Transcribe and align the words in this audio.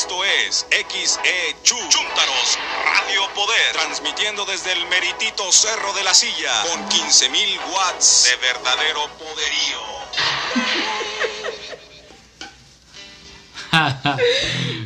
Esto 0.00 0.24
es 0.24 0.66
XE 0.70 1.56
Chuntaros 1.62 2.58
Radio 2.86 3.20
Poder, 3.34 3.72
transmitiendo 3.74 4.46
desde 4.46 4.72
el 4.72 4.88
meritito 4.88 5.52
Cerro 5.52 5.92
de 5.92 6.02
la 6.02 6.14
Silla, 6.14 6.62
con 6.62 6.80
15.000 6.88 7.28
watts 7.70 8.24
de 8.24 8.34
verdadero 8.48 9.00
poderío. 9.18 9.78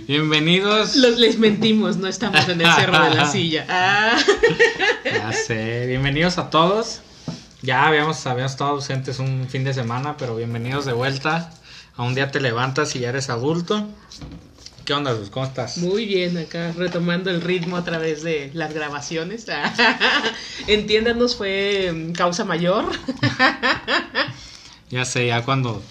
Bienvenidos. 0.08 0.96
Los, 0.96 1.16
les 1.16 1.38
mentimos, 1.38 1.96
no 1.96 2.08
estamos 2.08 2.48
en 2.48 2.60
el 2.60 2.74
Cerro 2.74 3.04
de 3.04 3.14
la 3.14 3.30
Silla. 3.30 3.66
Ah. 3.68 4.18
Ya 5.04 5.32
sé, 5.32 5.86
bienvenidos 5.86 6.38
a 6.38 6.50
todos. 6.50 7.02
Ya 7.62 7.86
habíamos, 7.86 8.26
habíamos 8.26 8.50
estado 8.50 8.70
ausentes 8.70 9.20
un 9.20 9.46
fin 9.48 9.62
de 9.62 9.74
semana, 9.74 10.16
pero 10.16 10.34
bienvenidos 10.34 10.86
de 10.86 10.92
vuelta. 10.92 11.52
A 11.96 12.02
un 12.02 12.16
día 12.16 12.32
te 12.32 12.40
levantas 12.40 12.96
y 12.96 12.98
ya 12.98 13.10
eres 13.10 13.30
adulto. 13.30 13.86
¿Qué 14.84 14.92
onda, 14.92 15.16
Sus? 15.16 15.30
¿Cómo 15.30 15.46
estás? 15.46 15.78
Muy 15.78 16.04
bien, 16.04 16.36
acá 16.36 16.72
retomando 16.76 17.30
el 17.30 17.40
ritmo 17.40 17.76
a 17.76 17.84
través 17.84 18.22
de 18.22 18.50
las 18.52 18.74
grabaciones. 18.74 19.46
Entiéndanos, 20.66 21.36
fue 21.36 21.90
mm, 21.92 22.12
causa 22.12 22.44
mayor. 22.44 22.84
Ya 24.90 25.06
sé, 25.06 25.26
ya 25.26 25.42
cuando, 25.42 25.82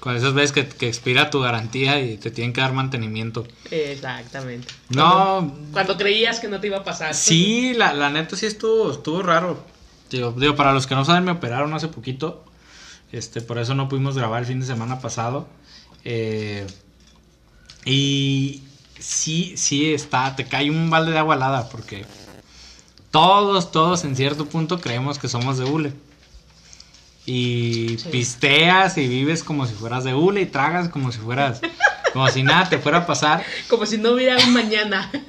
cuando 0.00 0.20
esas 0.20 0.34
veces 0.34 0.52
que, 0.52 0.68
que 0.68 0.86
expira 0.86 1.30
tu 1.30 1.40
garantía 1.40 2.00
y 2.00 2.16
te 2.16 2.30
tienen 2.30 2.52
que 2.52 2.60
dar 2.60 2.72
mantenimiento. 2.72 3.46
Exactamente. 3.70 4.68
No. 4.88 5.02
Cuando, 5.12 5.72
cuando 5.72 5.96
creías 5.96 6.38
que 6.38 6.46
no 6.46 6.60
te 6.60 6.68
iba 6.68 6.78
a 6.78 6.84
pasar. 6.84 7.14
Sí, 7.14 7.74
la, 7.74 7.92
la 7.92 8.08
neta 8.08 8.36
sí 8.36 8.46
estuvo, 8.46 8.92
estuvo 8.92 9.20
raro. 9.22 9.64
Digo, 10.10 10.32
digo, 10.32 10.54
para 10.54 10.72
los 10.72 10.86
que 10.86 10.94
no 10.94 11.04
saben, 11.04 11.24
me 11.24 11.32
operaron 11.32 11.74
hace 11.74 11.88
poquito. 11.88 12.44
Este, 13.10 13.40
por 13.40 13.58
eso 13.58 13.74
no 13.74 13.88
pudimos 13.88 14.16
grabar 14.16 14.40
el 14.40 14.46
fin 14.46 14.60
de 14.60 14.66
semana 14.66 15.00
pasado. 15.00 15.48
Eh, 16.04 16.66
y 17.84 18.62
sí, 18.98 19.54
sí 19.56 19.92
está, 19.92 20.34
te 20.36 20.46
cae 20.46 20.70
un 20.70 20.90
balde 20.90 21.12
de 21.12 21.18
agua 21.18 21.34
helada 21.36 21.68
porque 21.68 22.04
todos, 23.10 23.70
todos 23.72 24.04
en 24.04 24.16
cierto 24.16 24.46
punto 24.46 24.80
creemos 24.80 25.18
que 25.18 25.28
somos 25.28 25.58
de 25.58 25.64
hule. 25.64 25.92
Y 27.26 27.96
Sí. 27.98 28.08
pisteas 28.10 28.96
y 28.96 29.06
vives 29.06 29.44
como 29.44 29.66
si 29.66 29.74
fueras 29.74 30.04
de 30.04 30.14
hule 30.14 30.40
y 30.42 30.46
tragas 30.46 30.88
como 30.88 31.12
si 31.12 31.18
fueras, 31.18 31.60
como 32.12 32.26
si 32.28 32.42
nada 32.42 32.68
te 32.70 32.78
fuera 32.78 32.98
a 32.98 33.06
pasar. 33.06 33.44
Como 33.68 33.84
si 33.84 33.98
no 33.98 34.12
hubiera 34.12 34.36
un 34.42 34.52
mañana. 34.52 35.10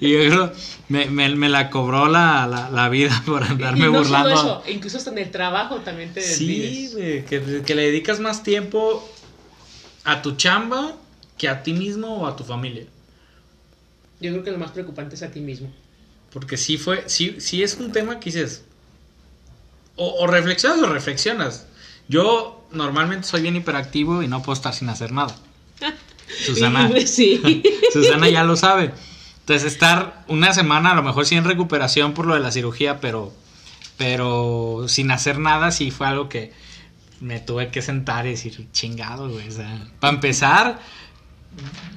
Y 0.00 0.12
yo 0.12 0.18
creo, 0.28 0.52
me, 0.90 1.06
me, 1.06 1.34
me 1.34 1.48
la 1.48 1.70
cobró 1.70 2.06
la, 2.06 2.46
la, 2.46 2.68
la 2.70 2.88
vida 2.90 3.22
por 3.26 3.42
andarme 3.42 3.86
y 3.86 3.90
no 3.90 3.98
burlando. 3.98 4.36
solo 4.36 4.60
eso, 4.62 4.70
incluso 4.70 4.98
hasta 4.98 5.10
en 5.10 5.18
el 5.18 5.30
trabajo 5.30 5.76
también 5.76 6.12
te 6.12 6.20
Sí, 6.20 6.46
desvives. 6.46 6.92
güey, 6.94 7.24
que, 7.24 7.62
que 7.64 7.74
le 7.74 7.82
dedicas 7.86 8.20
más 8.20 8.42
tiempo 8.42 9.08
a 10.04 10.20
tu 10.20 10.36
chamba 10.36 10.92
que 11.38 11.48
a 11.48 11.62
ti 11.62 11.72
mismo 11.72 12.22
o 12.22 12.26
a 12.26 12.36
tu 12.36 12.44
familia. 12.44 12.84
Yo 14.20 14.30
creo 14.32 14.44
que 14.44 14.50
lo 14.50 14.58
más 14.58 14.70
preocupante 14.70 15.14
es 15.14 15.22
a 15.22 15.30
ti 15.30 15.40
mismo. 15.40 15.70
Porque 16.32 16.56
sí 16.56 16.78
fue, 16.78 17.04
sí, 17.08 17.36
sí 17.38 17.62
es 17.62 17.76
un 17.76 17.92
tema 17.92 18.18
que 18.18 18.30
dices, 18.30 18.64
o, 19.96 20.22
o 20.22 20.26
reflexionas 20.26 20.78
o 20.82 20.92
reflexionas. 20.92 21.66
Yo 22.08 22.66
normalmente 22.70 23.26
soy 23.26 23.42
bien 23.42 23.56
hiperactivo 23.56 24.22
y 24.22 24.28
no 24.28 24.42
puedo 24.42 24.54
estar 24.54 24.74
sin 24.74 24.88
hacer 24.88 25.12
nada. 25.12 25.34
Susana, 26.44 26.90
sí. 27.06 27.62
Susana 27.92 28.28
ya 28.28 28.44
lo 28.44 28.56
sabe. 28.56 28.92
Entonces 29.40 29.72
estar 29.72 30.24
una 30.28 30.52
semana 30.52 30.90
a 30.90 30.94
lo 30.94 31.02
mejor 31.02 31.24
sí 31.24 31.36
en 31.36 31.44
recuperación 31.44 32.14
por 32.14 32.26
lo 32.26 32.34
de 32.34 32.40
la 32.40 32.50
cirugía, 32.50 33.00
pero, 33.00 33.32
pero 33.96 34.86
sin 34.88 35.10
hacer 35.10 35.38
nada 35.38 35.70
sí 35.70 35.90
fue 35.90 36.08
algo 36.08 36.28
que 36.28 36.52
me 37.20 37.40
tuve 37.40 37.70
que 37.70 37.80
sentar 37.80 38.26
y 38.26 38.30
decir, 38.30 38.66
chingado, 38.72 39.30
güey. 39.30 39.48
O 39.48 39.52
sea, 39.52 39.86
para 40.00 40.14
empezar, 40.14 40.80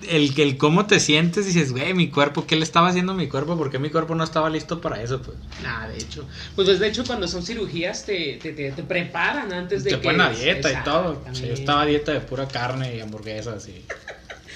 el, 0.09 0.33
que 0.33 0.43
el 0.43 0.57
cómo 0.57 0.85
te 0.85 0.99
sientes, 0.99 1.45
dices, 1.45 1.71
güey, 1.71 1.93
mi 1.93 2.09
cuerpo, 2.09 2.45
¿qué 2.47 2.55
le 2.55 2.63
estaba 2.63 2.89
haciendo 2.89 3.11
a 3.13 3.15
mi 3.15 3.27
cuerpo? 3.27 3.57
Porque 3.57 3.79
mi 3.79 3.89
cuerpo 3.89 4.16
no 4.16 4.23
estaba 4.23 4.49
listo 4.49 4.81
para 4.81 5.01
eso, 5.01 5.21
pues. 5.21 5.38
Nada, 5.61 5.88
de 5.88 5.97
hecho. 5.97 6.27
Pues 6.55 6.79
de 6.79 6.88
hecho, 6.88 7.03
cuando 7.06 7.28
son 7.28 7.44
cirugías, 7.44 8.06
te, 8.06 8.39
te, 8.41 8.53
te, 8.53 8.72
te 8.72 8.84
preparan 8.84 9.51
antes 9.53 9.84
de 9.84 9.91
Te 9.91 9.97
que. 9.97 10.03
ponen 10.03 10.22
a 10.22 10.29
dieta 10.29 10.72
y 10.72 10.84
todo. 10.84 11.23
Sí, 11.34 11.47
yo 11.47 11.53
estaba 11.53 11.81
a 11.81 11.85
dieta 11.85 12.11
de 12.11 12.22
pura 12.22 12.47
carne 12.47 12.95
y 12.95 13.01
hamburguesas 13.01 13.67
y 13.67 13.85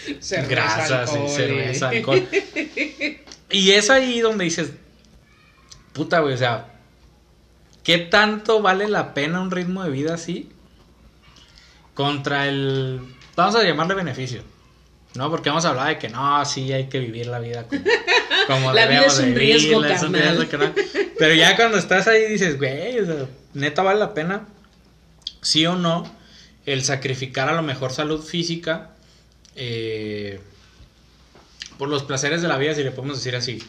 Cerveza, 0.19 0.49
grasas 0.49 1.09
alcohol, 1.09 1.21
y 1.21 1.25
eh. 1.25 1.35
cerveza, 1.35 1.89
alcohol. 1.89 2.27
y 3.51 3.71
es 3.71 3.89
ahí 3.89 4.19
donde 4.19 4.45
dices, 4.45 4.71
puta, 5.93 6.19
güey, 6.19 6.33
o 6.33 6.37
sea, 6.37 6.73
¿qué 7.83 7.99
tanto 7.99 8.61
vale 8.61 8.87
la 8.87 9.13
pena 9.13 9.39
un 9.41 9.51
ritmo 9.51 9.83
de 9.83 9.91
vida 9.91 10.15
así? 10.15 10.49
Contra 11.93 12.47
el, 12.47 12.99
vamos 13.35 13.55
a 13.55 13.63
llamarle 13.63 13.93
beneficio. 13.93 14.41
¿No? 15.15 15.29
Porque 15.29 15.49
vamos 15.49 15.65
a 15.65 15.69
hablar 15.69 15.87
de 15.89 15.99
que 15.99 16.09
no, 16.09 16.43
sí, 16.45 16.73
hay 16.73 16.85
que 16.85 16.99
vivir 16.99 17.27
la 17.27 17.39
vida 17.39 17.63
como, 17.63 17.81
como 18.47 18.73
La 18.73 18.87
vida 18.87 19.01
debemos 19.01 19.13
es 19.13 19.19
un 19.19 19.33
de 19.33 19.39
riesgo, 19.39 19.79
vivirla, 19.81 19.95
es 19.95 20.03
un. 20.03 20.73
Pero 21.19 21.35
ya 21.35 21.55
cuando 21.55 21.77
estás 21.77 22.07
ahí 22.07 22.25
dices, 22.27 22.57
güey, 22.57 22.99
o 22.99 23.05
sea, 23.05 23.27
neta 23.53 23.83
vale 23.83 23.99
la 23.99 24.13
pena, 24.13 24.47
sí 25.41 25.65
o 25.67 25.75
no, 25.75 26.11
el 26.65 26.83
sacrificar 26.83 27.49
a 27.49 27.53
lo 27.53 27.61
mejor 27.61 27.91
salud 27.91 28.23
física 28.23 28.91
eh, 29.55 30.39
por 31.77 31.89
los 31.89 32.03
placeres 32.03 32.41
de 32.41 32.47
la 32.47 32.57
vida, 32.57 32.73
si 32.73 32.83
le 32.83 32.91
podemos 32.91 33.17
decir 33.17 33.35
así. 33.35 33.61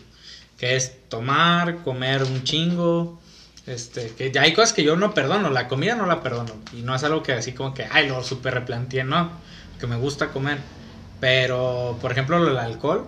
Que 0.59 0.77
es 0.77 1.09
tomar, 1.09 1.83
comer 1.83 2.23
un 2.23 2.45
chingo. 2.45 3.21
Este, 3.67 4.09
que 4.11 4.31
ya 4.31 4.43
hay 4.43 4.53
cosas 4.53 4.73
que 4.73 4.85
yo 4.85 4.95
no 4.95 5.15
perdono, 5.15 5.51
la 5.51 5.69
comida 5.69 5.95
no 5.97 6.07
la 6.07 6.23
perdono. 6.23 6.55
Y 6.73 6.83
no 6.83 6.95
es 6.95 7.03
algo 7.03 7.23
que 7.23 7.33
así 7.33 7.53
como 7.53 7.75
que, 7.75 7.87
ay, 7.91 8.09
lo 8.09 8.23
super 8.23 8.55
replanteé, 8.55 9.05
no. 9.05 9.33
Que 9.81 9.87
me 9.87 9.97
gusta 9.97 10.29
comer. 10.29 10.59
Pero, 11.21 11.99
por 12.01 12.13
ejemplo, 12.13 12.39
lo 12.39 12.47
del 12.47 12.59
alcohol, 12.59 13.07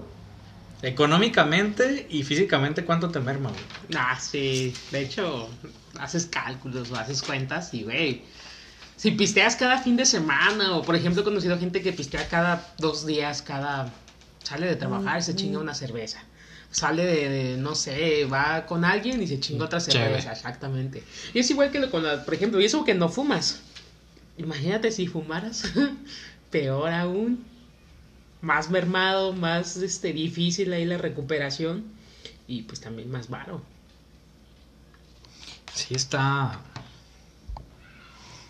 económicamente 0.82 2.06
y 2.10 2.22
físicamente, 2.22 2.84
¿cuánto 2.84 3.10
te 3.10 3.20
merma, 3.20 3.50
güey? 3.50 3.62
Ah, 3.96 4.18
sí. 4.18 4.74
De 4.90 5.00
hecho, 5.00 5.48
haces 5.98 6.26
cálculos 6.26 6.90
o 6.90 6.96
haces 6.96 7.22
cuentas 7.22 7.72
y, 7.74 7.82
güey. 7.84 8.22
Si 8.96 9.10
pisteas 9.10 9.56
cada 9.56 9.78
fin 9.78 9.96
de 9.96 10.06
semana, 10.06 10.76
o 10.76 10.82
por 10.82 10.96
ejemplo, 10.96 11.20
he 11.20 11.24
conocido 11.24 11.58
gente 11.58 11.82
que 11.82 11.92
pistea 11.92 12.28
cada 12.28 12.74
dos 12.78 13.04
días, 13.06 13.42
cada. 13.42 13.92
Sale 14.42 14.66
de 14.66 14.76
trabajar 14.76 15.18
y 15.18 15.22
se 15.22 15.34
chinga 15.34 15.58
una 15.58 15.74
cerveza. 15.74 16.22
Sale 16.70 17.04
de, 17.04 17.28
de, 17.28 17.56
no 17.56 17.74
sé, 17.74 18.24
va 18.26 18.64
con 18.66 18.84
alguien 18.84 19.20
y 19.22 19.26
se 19.26 19.40
chinga 19.40 19.64
otra 19.66 19.80
Chévere. 19.80 20.06
cerveza, 20.06 20.32
exactamente. 20.32 21.02
Y 21.34 21.40
es 21.40 21.50
igual 21.50 21.70
que 21.70 21.80
lo 21.80 21.90
con 21.90 22.04
la, 22.04 22.24
por 22.24 22.32
ejemplo, 22.32 22.60
y 22.60 22.64
eso 22.64 22.84
que 22.84 22.94
no 22.94 23.08
fumas. 23.08 23.60
Imagínate 24.38 24.92
si 24.92 25.06
fumaras, 25.08 25.64
peor 26.50 26.90
aún. 26.90 27.44
Más 28.40 28.70
mermado, 28.70 29.32
más 29.32 29.76
este, 29.76 30.12
difícil 30.12 30.72
ahí 30.72 30.84
la 30.84 30.98
recuperación. 30.98 31.84
Y 32.48 32.62
pues 32.62 32.80
también 32.80 33.10
más 33.10 33.28
varo. 33.28 33.62
Sí, 35.74 35.94
está. 35.94 36.60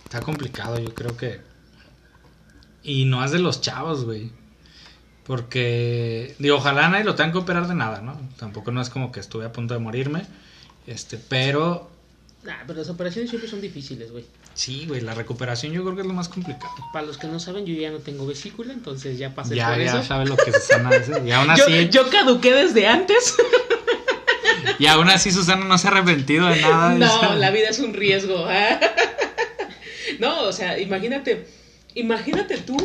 Está 0.05 0.21
complicado, 0.21 0.79
yo 0.79 0.95
creo 0.95 1.17
que. 1.17 1.41
Y 2.83 3.05
no 3.07 3.25
es 3.25 3.33
de 3.33 3.41
los 3.41 3.61
chavos, 3.61 4.05
güey. 4.05 4.31
Porque. 5.25 6.37
Digo, 6.39 6.57
ojalá 6.57 6.89
nadie 6.89 7.05
lo 7.05 7.17
tenga 7.17 7.33
que 7.33 7.39
operar 7.39 7.67
de 7.67 7.75
nada, 7.75 8.01
¿no? 8.01 8.17
Tampoco 8.39 8.71
no 8.71 8.81
es 8.81 8.91
como 8.91 9.11
que 9.11 9.21
estuve 9.21 9.45
a 9.45 9.53
punto 9.53 9.75
de 9.75 9.81
morirme. 9.81 10.25
Este, 10.87 11.19
pero. 11.19 11.91
Ah, 12.49 12.63
pero 12.67 12.79
las 12.79 12.89
operaciones 12.89 13.29
siempre 13.31 13.49
son 13.51 13.61
difíciles, 13.61 14.13
güey. 14.13 14.25
Sí, 14.55 14.85
güey, 14.87 15.01
la 15.01 15.15
recuperación 15.15 15.73
yo 15.73 15.83
creo 15.83 15.95
que 15.97 16.03
es 16.03 16.07
lo 16.07 16.13
más 16.15 16.29
complicado. 16.29 16.73
Para 16.93 17.07
los 17.07 17.19
que 17.19 17.27
no 17.27 17.41
saben, 17.41 17.67
yo 17.67 17.75
ya 17.75 17.91
no 17.91 17.99
tengo 17.99 18.27
vesícula, 18.27 18.73
entonces 18.73 19.19
ya 19.19 19.35
pasé 19.35 19.57
Ya, 19.57 19.69
por 19.71 19.79
ya 19.79 19.85
eso. 19.99 20.03
sabes 20.05 20.29
lo 20.29 20.37
que 20.37 20.53
Susana 20.53 20.91
dice. 20.97 21.23
Y 21.27 21.31
aún 21.33 21.49
Yo, 21.57 21.65
así. 21.65 21.89
yo 21.91 22.09
caduqué 22.11 22.53
desde 22.53 22.87
antes. 22.87 23.35
Y 24.79 24.87
aún 24.87 25.09
así 25.09 25.31
Susana 25.33 25.65
no 25.65 25.79
se 25.79 25.89
ha 25.89 25.91
arrepentido 25.91 26.47
de 26.49 26.61
nada. 26.61 26.95
no, 26.95 27.35
la 27.37 27.51
vida 27.51 27.69
es 27.71 27.79
un 27.79 27.95
riesgo. 27.95 28.45
ah. 28.47 28.79
no, 30.19 30.43
o 30.43 30.53
sea, 30.53 30.79
imagínate, 30.79 31.47
imagínate 31.95 32.59
tú 32.59 32.77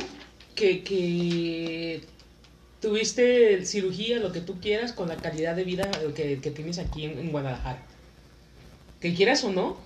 que, 0.56 0.84
que 0.84 2.02
tuviste 2.80 3.66
cirugía, 3.66 4.20
lo 4.20 4.32
que 4.32 4.42
tú 4.42 4.60
quieras, 4.62 4.94
con 4.94 5.10
la 5.10 5.18
calidad 5.18 5.56
de 5.56 5.64
vida 5.66 5.90
que, 6.16 6.40
que 6.42 6.52
tienes 6.52 6.78
aquí 6.80 7.06
en, 7.06 7.20
en 7.20 7.32
Guadalajara. 7.32 7.84
Que 9.02 9.14
quieras 9.14 9.44
o 9.44 9.52
no, 9.52 9.78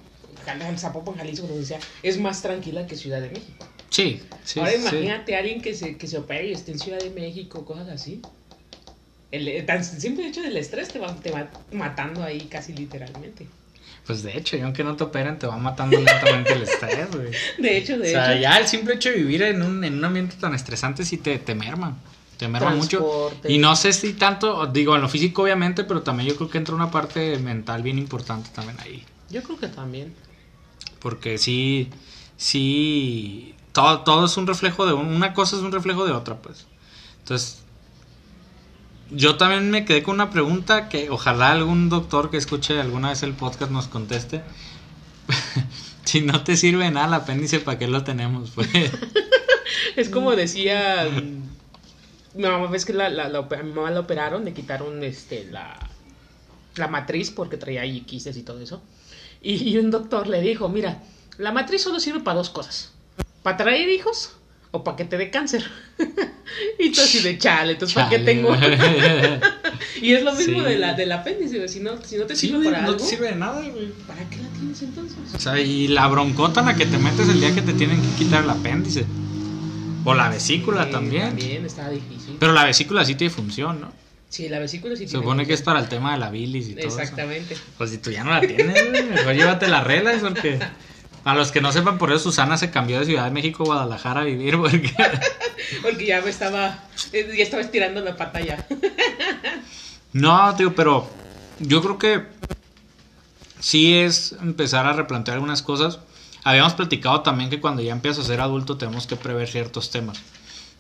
Zapopan, 0.78 1.16
Jalisco, 1.16 1.48
sea, 1.64 1.80
es 2.04 2.20
más 2.20 2.42
tranquila 2.42 2.86
que 2.86 2.96
Ciudad 2.96 3.22
de 3.22 3.30
México. 3.30 3.66
Sí, 3.90 4.22
sí. 4.44 4.60
Ahora 4.60 4.76
imagínate 4.76 5.36
a 5.36 5.40
alguien 5.40 5.62
que 5.62 5.74
se, 5.74 5.98
que 5.98 6.08
se 6.08 6.18
opere 6.18 6.50
y 6.50 6.52
esté 6.52 6.74
en 6.74 6.80
Ciudad 6.80 7.00
de 7.00 7.10
México, 7.10 7.66
cosas 7.66 7.88
así. 7.90 8.22
El, 9.32 9.48
el 9.48 9.66
tan 9.66 9.84
simple 9.84 10.28
hecho 10.28 10.42
del 10.42 10.56
estrés 10.58 10.90
te 10.90 11.00
va, 11.00 11.16
te 11.16 11.32
va 11.32 11.50
matando 11.72 12.24
ahí 12.24 12.42
casi 12.42 12.74
literalmente. 12.74 13.48
Pues 14.06 14.22
de 14.22 14.38
hecho, 14.38 14.56
y 14.56 14.62
aunque 14.62 14.84
no 14.84 14.96
te 14.96 15.04
operen, 15.04 15.40
te 15.40 15.48
va 15.48 15.58
matando 15.58 15.98
lentamente 15.98 16.54
el 16.54 16.62
estrés, 16.62 17.10
güey. 17.12 17.32
De 17.58 17.78
hecho, 17.78 17.98
de 17.98 18.10
o 18.10 18.12
sea, 18.12 18.34
hecho. 18.34 18.42
ya 18.42 18.58
el 18.58 18.68
simple 18.68 18.96
hecho 18.96 19.10
de 19.10 19.16
vivir 19.16 19.42
en 19.42 19.64
un, 19.64 19.84
en 19.84 19.96
un 19.96 20.06
ambiente 20.06 20.36
tan 20.40 20.54
estresante 20.54 21.04
sí 21.04 21.18
te, 21.18 21.40
te 21.40 21.56
merma. 21.56 21.98
Te 22.38 22.48
merma 22.48 22.72
mucho. 22.76 23.00
Y 23.48 23.58
no 23.60 23.76
sé 23.76 23.94
si 23.94 24.14
tanto, 24.14 24.66
digo, 24.68 24.96
en 24.96 25.02
lo 25.02 25.10
físico 25.10 25.44
obviamente, 25.44 25.84
pero 25.86 26.02
también 26.02 26.30
yo 26.30 26.36
creo 26.36 26.50
que 26.50 26.58
entra 26.58 26.76
una 26.76 26.92
parte 26.92 27.38
mental 27.40 27.82
bien 27.84 27.98
importante 27.98 28.50
también 28.54 28.78
ahí. 28.82 29.04
Yo 29.30 29.42
creo 29.44 29.58
que 29.58 29.68
también. 29.68 30.14
Porque 31.00 31.38
sí, 31.38 31.90
sí, 32.38 33.56
todo, 33.72 34.02
todo 34.02 34.26
es 34.26 34.36
un 34.38 34.48
reflejo 34.48 34.86
de 34.86 34.94
un- 34.94 35.08
una 35.14 35.34
cosa, 35.34 35.56
es 35.56 35.62
un 35.62 35.72
reflejo 35.72 36.06
de 36.06 36.12
otra, 36.12 36.36
pues. 36.42 36.66
Entonces, 37.20 37.62
yo 39.12 39.38
también 39.38 39.70
me 39.72 39.86
quedé 39.86 40.04
con 40.04 40.16
una 40.16 40.30
pregunta 40.32 40.90
que 40.90 41.10
ojalá 41.10 41.52
algún 41.52 41.90
doctor 41.90 42.32
que 42.32 42.38
escuche 42.38 42.80
alguna 42.82 43.10
vez 43.10 43.24
el 43.24 43.34
podcast 43.34 43.72
nos 43.72 43.88
conteste. 43.88 44.42
si 46.04 46.22
no 46.22 46.44
te 46.44 46.58
sirve 46.58 46.90
nada 46.92 47.08
el 47.08 47.14
apéndice, 47.14 47.60
¿para 47.60 47.78
qué 47.80 47.88
lo 47.88 48.04
tenemos? 48.04 48.52
Pues? 48.52 48.70
Es 49.96 50.10
como 50.10 50.36
decía. 50.36 51.08
Mi 52.36 52.44
mamá, 52.44 52.68
ves 52.68 52.86
que 52.86 52.94
la, 52.94 53.10
la, 53.10 53.30
la 53.30 53.40
a 53.40 53.64
mi 53.64 53.72
mamá 53.72 53.90
la 53.92 54.02
operaron, 54.02 54.44
le 54.46 54.54
quitaron 54.54 55.04
este, 55.04 55.46
la, 55.52 55.78
la 56.76 56.88
matriz 56.88 57.32
porque 57.32 57.58
traía 57.58 57.82
ahí 57.82 58.02
quistes 58.02 58.36
y 58.38 58.44
todo 58.44 58.60
eso. 58.60 58.82
Y, 59.42 59.70
y 59.70 59.78
un 59.78 59.90
doctor 59.90 60.28
le 60.28 60.42
dijo: 60.42 60.68
Mira, 60.70 61.02
la 61.38 61.52
matriz 61.52 61.82
solo 61.84 62.00
sirve 62.00 62.20
para 62.20 62.38
dos 62.38 62.50
cosas: 62.50 62.92
para 63.42 63.58
traer 63.58 63.90
hijos 63.90 64.34
o 64.72 64.84
para 64.84 64.98
que 64.98 65.06
te 65.06 65.18
dé 65.18 65.30
cáncer. 65.30 65.64
y 66.80 66.92
tú 66.92 67.00
así 67.02 67.22
de 67.22 67.38
chale, 67.38 67.74
entonces 67.74 67.96
¿para 67.96 68.10
qué 68.10 68.20
tengo? 68.20 68.54
y 70.02 70.12
es 70.12 70.24
lo 70.24 70.34
mismo 70.34 70.60
Sí. 70.60 70.66
de 70.66 70.78
la, 70.78 70.94
del 70.94 71.12
apéndice, 71.14 71.66
si 71.70 71.80
no, 71.80 72.04
si 72.04 72.18
no 72.18 72.26
te 72.26 72.36
Sí, 72.36 72.48
sirve 72.48 72.66
para 72.66 72.82
no 72.82 72.88
algo, 72.90 72.98
te 72.98 73.04
sirve 73.06 73.28
de 73.30 73.36
nada, 73.36 73.62
güey. 73.62 73.88
¿para 74.06 74.30
qué 74.30 74.38
la 74.38 74.50
tienes 74.50 74.82
entonces? 74.82 75.18
O 75.34 75.40
sea, 75.40 75.58
y 75.60 75.88
la 75.88 76.08
broncota 76.10 76.60
en 76.60 76.66
la 76.66 76.76
que 76.76 76.86
te 76.86 76.98
metes 76.98 77.30
el 77.30 77.40
día 77.40 77.56
que 77.56 77.62
te 77.62 77.72
tienen 77.74 78.02
que 78.02 78.10
quitar 78.18 78.44
el 78.44 78.50
apéndice. 78.50 79.06
O 80.06 80.14
la 80.14 80.30
vesícula 80.30 80.86
Sí, 80.86 80.92
también. 80.92 81.28
También 81.30 81.66
está 81.66 81.90
difícil. 81.90 82.38
Pero 82.40 82.54
la 82.54 82.64
vesícula 82.64 83.04
sí 83.04 83.16
tiene 83.16 83.34
función, 83.34 83.82
¿no? 83.82 83.92
Sí, 84.30 84.50
la 84.50 84.60
vesícula 84.60 84.96
sí 84.96 85.08
Se 85.08 85.18
supone 85.18 85.46
que 85.46 85.54
es 85.54 85.62
para 85.62 85.80
el 85.80 85.88
tema 85.90 86.14
de 86.14 86.20
la 86.20 86.30
bilis 86.30 86.70
y 86.70 86.76
todo 86.76 86.88
eso. 86.88 87.00
Exactamente. 87.00 87.58
Pues 87.78 87.90
si 87.90 87.98
tú 87.98 88.12
ya 88.12 88.24
no 88.24 88.32
la 88.32 88.42
tienes, 88.42 89.10
mejor 89.10 89.34
llévate 89.34 89.68
la 89.68 89.82
regla, 89.82 90.14
porque 90.20 90.60
a 91.24 91.36
los 91.36 91.52
que 91.52 91.62
no 91.62 91.72
sepan, 91.72 91.98
por 91.98 92.12
eso 92.12 92.20
Susana 92.20 92.58
se 92.58 92.70
cambió 92.70 93.00
de 93.00 93.06
Ciudad 93.06 93.26
de 93.26 93.32
México 93.32 93.64
a 93.64 93.66
Guadalajara 93.68 94.22
a 94.22 94.24
vivir, 94.26 94.58
porque 94.58 94.94
Porque 95.82 96.06
ya 96.06 96.22
me 96.22 96.30
estaba. 96.30 96.84
Ya 97.12 97.44
estaba 97.44 97.62
estirando 97.62 98.02
la 98.02 98.16
pata 98.16 98.42
ya. 98.42 98.66
no, 100.14 100.56
tío, 100.56 100.76
pero 100.76 101.10
yo 101.60 101.82
creo 101.82 101.98
que 101.98 102.24
sí 103.60 103.96
es 103.96 104.36
empezar 104.42 104.86
a 104.86 104.94
replantear 104.94 105.36
algunas 105.36 105.62
cosas. 105.62 106.00
Habíamos 106.46 106.74
platicado 106.74 107.22
también 107.22 107.50
que 107.50 107.60
cuando 107.60 107.82
ya 107.82 107.92
empiezas 107.92 108.24
a 108.24 108.28
ser 108.28 108.40
adulto 108.40 108.78
tenemos 108.78 109.08
que 109.08 109.16
prever 109.18 109.50
ciertos 109.50 109.90
temas. 109.92 110.22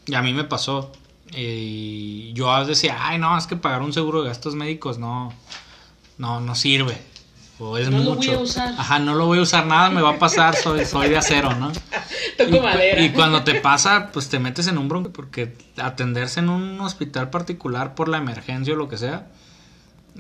Y 0.06 0.13
a 0.15 0.21
mí 0.21 0.31
me 0.31 0.44
pasó. 0.45 0.91
Y 1.35 2.31
yo 2.33 2.63
decía, 2.65 2.97
ay, 3.01 3.17
no, 3.17 3.38
es 3.38 3.47
que 3.47 3.56
pagar 3.57 3.81
un 3.81 3.91
seguro 3.91 4.21
de 4.21 4.29
gastos 4.29 4.56
médicos 4.56 5.00
no, 5.00 5.33
no, 6.19 6.39
no 6.39 6.56
sirve. 6.56 6.97
O 7.57 7.77
es 7.77 7.89
No 7.89 7.97
lo 8.00 8.13
mucho. 8.15 8.31
voy 8.31 8.39
a 8.39 8.44
usar. 8.44 8.73
Ajá, 8.77 9.00
no 9.00 9.15
lo 9.15 9.25
voy 9.25 9.39
a 9.39 9.41
usar, 9.41 9.65
nada 9.65 9.89
me 9.89 10.01
va 10.01 10.12
a 10.12 10.19
pasar, 10.19 10.56
soy, 10.56 10.85
soy 10.85 11.09
de 11.09 11.17
acero, 11.17 11.56
¿no? 11.56 11.71
Toco 12.38 12.57
Y, 12.57 12.59
madera. 12.59 13.01
y 13.01 13.11
cuando 13.11 13.44
te 13.44 13.56
pasa, 13.61 14.11
pues 14.13 14.29
te 14.29 14.39
metes 14.39 14.68
en 14.68 14.77
un 14.77 14.88
bronco, 14.89 15.11
porque 15.11 15.57
atenderse 15.77 16.41
en 16.41 16.50
un 16.50 16.79
hospital 16.81 17.29
particular 17.29 17.95
por 17.95 18.07
la 18.09 18.18
emergencia 18.18 18.73
o 18.73 18.77
lo 18.77 18.88
que 18.89 18.97
sea, 18.97 19.29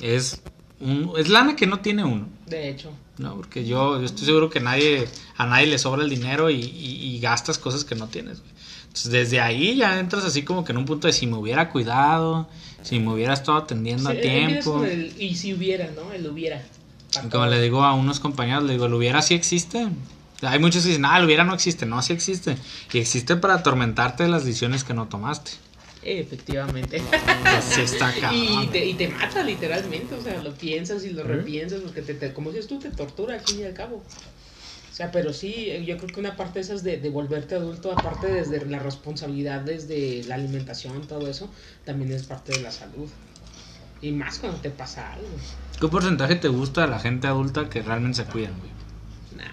es, 0.01 0.41
un, 0.79 1.11
es 1.17 1.27
lana 1.29 1.55
que 1.55 1.67
no 1.67 1.81
tiene 1.81 2.03
uno. 2.03 2.27
De 2.47 2.69
hecho. 2.69 2.91
¿No? 3.17 3.35
Porque 3.35 3.65
yo, 3.65 3.99
yo 3.99 4.05
estoy 4.05 4.25
seguro 4.25 4.49
que 4.49 4.59
nadie, 4.59 5.07
a 5.37 5.45
nadie 5.45 5.67
le 5.67 5.77
sobra 5.77 6.03
el 6.03 6.09
dinero 6.09 6.49
y, 6.49 6.55
y- 6.61 7.15
y 7.15 7.19
gastas 7.19 7.57
cosas 7.57 7.85
que 7.85 7.95
no 7.95 8.07
tienes. 8.07 8.39
güey. 8.39 8.51
Entonces, 8.87 9.11
desde 9.11 9.41
ahí 9.41 9.75
ya 9.75 9.99
entras 9.99 10.23
así 10.25 10.43
como 10.43 10.63
que 10.63 10.71
en 10.71 10.77
un 10.77 10.85
punto 10.85 11.07
de 11.07 11.13
si 11.13 11.27
me 11.27 11.35
hubiera 11.37 11.69
cuidado, 11.69 12.47
si 12.81 12.99
me 12.99 13.11
hubiera 13.13 13.33
estado 13.33 13.57
atendiendo 13.57 14.09
Sí, 14.11 14.17
a 14.17 14.21
tiempo. 14.21 14.85
el 14.85 15.13
y 15.21 15.35
si 15.35 15.53
hubiera, 15.53 15.89
¿no? 15.91 16.11
El 16.13 16.25
hubiera. 16.27 16.65
Como 17.31 17.45
le 17.47 17.61
digo 17.61 17.83
a 17.83 17.93
unos 17.93 18.19
compañeros, 18.19 18.63
le 18.63 18.73
digo, 18.73 18.85
el 18.87 18.93
hubiera 18.93 19.21
sí 19.21 19.33
existe. 19.33 19.87
Hay 20.41 20.59
muchos 20.59 20.83
que 20.83 20.89
dicen, 20.89 21.05
ah, 21.05 21.17
el 21.17 21.25
hubiera 21.25 21.43
no 21.45 21.53
existe. 21.53 21.85
No, 21.85 22.01
sí 22.01 22.11
existe. 22.13 22.57
Y 22.93 22.97
existe 22.99 23.35
para 23.37 23.55
atormentarte 23.55 24.23
de 24.23 24.29
las 24.29 24.43
decisiones 24.45 24.83
que 24.83 24.93
no 24.93 25.07
tomaste. 25.07 25.51
Efectivamente. 26.05 27.01
Así 27.57 27.81
está 27.81 28.13
y, 28.33 28.67
te, 28.67 28.85
y 28.85 28.93
te 28.93 29.07
mata 29.07 29.43
literalmente, 29.43 30.13
o 30.15 30.21
sea, 30.21 30.41
lo 30.41 30.53
piensas 30.57 31.03
y 31.03 31.09
lo 31.09 31.23
repiensas, 31.23 31.81
porque 31.81 32.01
te, 32.03 32.13
te- 32.13 32.33
como 32.33 32.51
dices 32.51 32.67
tú, 32.67 32.79
te 32.79 32.91
tortura 32.91 33.33
al 33.33 33.41
fin 33.41 33.59
y 33.59 33.63
al 33.63 33.73
cabo. 33.73 33.97
O 33.97 34.93
sea, 34.95 35.11
pero 35.11 35.33
sí, 35.33 35.53
eh, 35.69 35.83
yo 35.83 35.97
creo 35.97 36.11
que 36.13 36.19
una 36.21 36.37
parte 36.37 36.59
de 36.59 36.61
esas 36.61 36.83
de, 36.83 36.97
de 36.97 37.09
volverte 37.09 37.55
adulto, 37.55 37.91
aparte 37.91 38.27
desde 38.27 38.65
la 38.65 38.79
responsabilidad, 38.79 39.61
desde 39.61 40.23
la 40.23 40.35
alimentación, 40.35 41.07
todo 41.07 41.27
eso, 41.27 41.49
también 41.85 42.11
es 42.11 42.23
parte 42.23 42.53
de 42.53 42.61
la 42.61 42.71
salud. 42.71 43.09
Y 44.01 44.11
más 44.11 44.39
cuando 44.39 44.59
te 44.59 44.69
pasa 44.69 45.11
algo. 45.11 45.27
¿Qué 45.79 45.87
porcentaje 45.87 46.35
te 46.35 46.47
gusta 46.47 46.81
de 46.81 46.87
la 46.89 46.99
gente 46.99 47.27
adulta 47.27 47.69
que 47.69 47.81
realmente 47.81 48.23
se 48.23 48.25
cuidan, 48.25 48.53
güey? 48.59 48.71
Nah. 49.37 49.51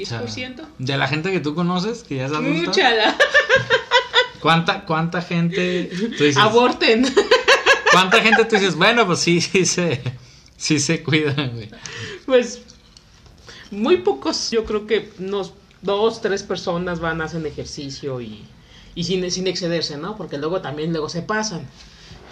O 0.00 0.04
sea, 0.04 0.22
¿10%? 0.22 0.66
de 0.78 0.96
la 0.96 1.08
gente 1.08 1.32
que 1.32 1.40
tú 1.40 1.54
conoces, 1.54 2.02
que 2.02 2.16
ya 2.16 2.26
es 2.26 2.32
adulta. 2.32 2.66
Mucha 2.66 3.16
¿Cuánta, 4.40 4.84
cuánta 4.84 5.22
gente 5.22 5.90
tú 6.16 6.24
dices, 6.24 6.36
Aborten. 6.36 7.06
¿Cuánta 7.92 8.20
gente 8.20 8.44
tú 8.44 8.56
dices, 8.56 8.76
bueno, 8.76 9.06
pues 9.06 9.20
sí, 9.20 9.40
sí 9.40 9.64
se, 9.64 10.02
sí 10.56 10.78
se 10.78 11.02
cuidan, 11.02 11.52
güey? 11.54 11.70
Pues 12.26 12.60
muy 13.70 13.98
pocos, 13.98 14.50
yo 14.50 14.64
creo 14.64 14.86
que 14.86 15.12
unos 15.18 15.52
dos, 15.82 16.20
tres 16.20 16.42
personas 16.42 17.00
van, 17.00 17.20
hacen 17.20 17.46
ejercicio 17.46 18.20
y, 18.20 18.44
y 18.94 19.04
sin, 19.04 19.28
sin 19.30 19.46
excederse, 19.46 19.96
¿no? 19.96 20.16
Porque 20.16 20.38
luego 20.38 20.60
también 20.60 20.92
luego 20.92 21.08
se 21.08 21.22
pasan. 21.22 21.66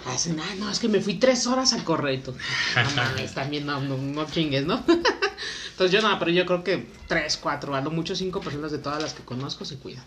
Hacen, 0.05 0.39
ah, 0.39 0.55
no, 0.59 0.69
es 0.69 0.77
que 0.77 0.87
me 0.87 1.01
fui 1.01 1.15
tres 1.15 1.47
horas 1.47 1.73
a 1.73 1.83
correr 1.83 2.15
y 2.15 2.17
tú, 2.19 2.31
no 2.31 2.95
mames, 2.95 3.33
también 3.33 3.65
no, 3.65 3.81
no, 3.81 3.97
no 3.97 4.25
chingues, 4.29 4.65
¿no? 4.65 4.83
Entonces 5.75 5.91
yo 5.91 6.07
no, 6.07 6.17
pero 6.17 6.31
yo 6.31 6.45
creo 6.45 6.63
que 6.63 6.87
tres, 7.05 7.35
cuatro, 7.35 7.75
a 7.75 7.81
lo 7.81 7.91
mucho 7.91 8.15
cinco 8.15 8.39
personas 8.39 8.71
de 8.71 8.77
todas 8.77 9.03
las 9.03 9.13
que 9.13 9.25
conozco 9.25 9.65
se 9.65 9.75
cuidan. 9.77 10.05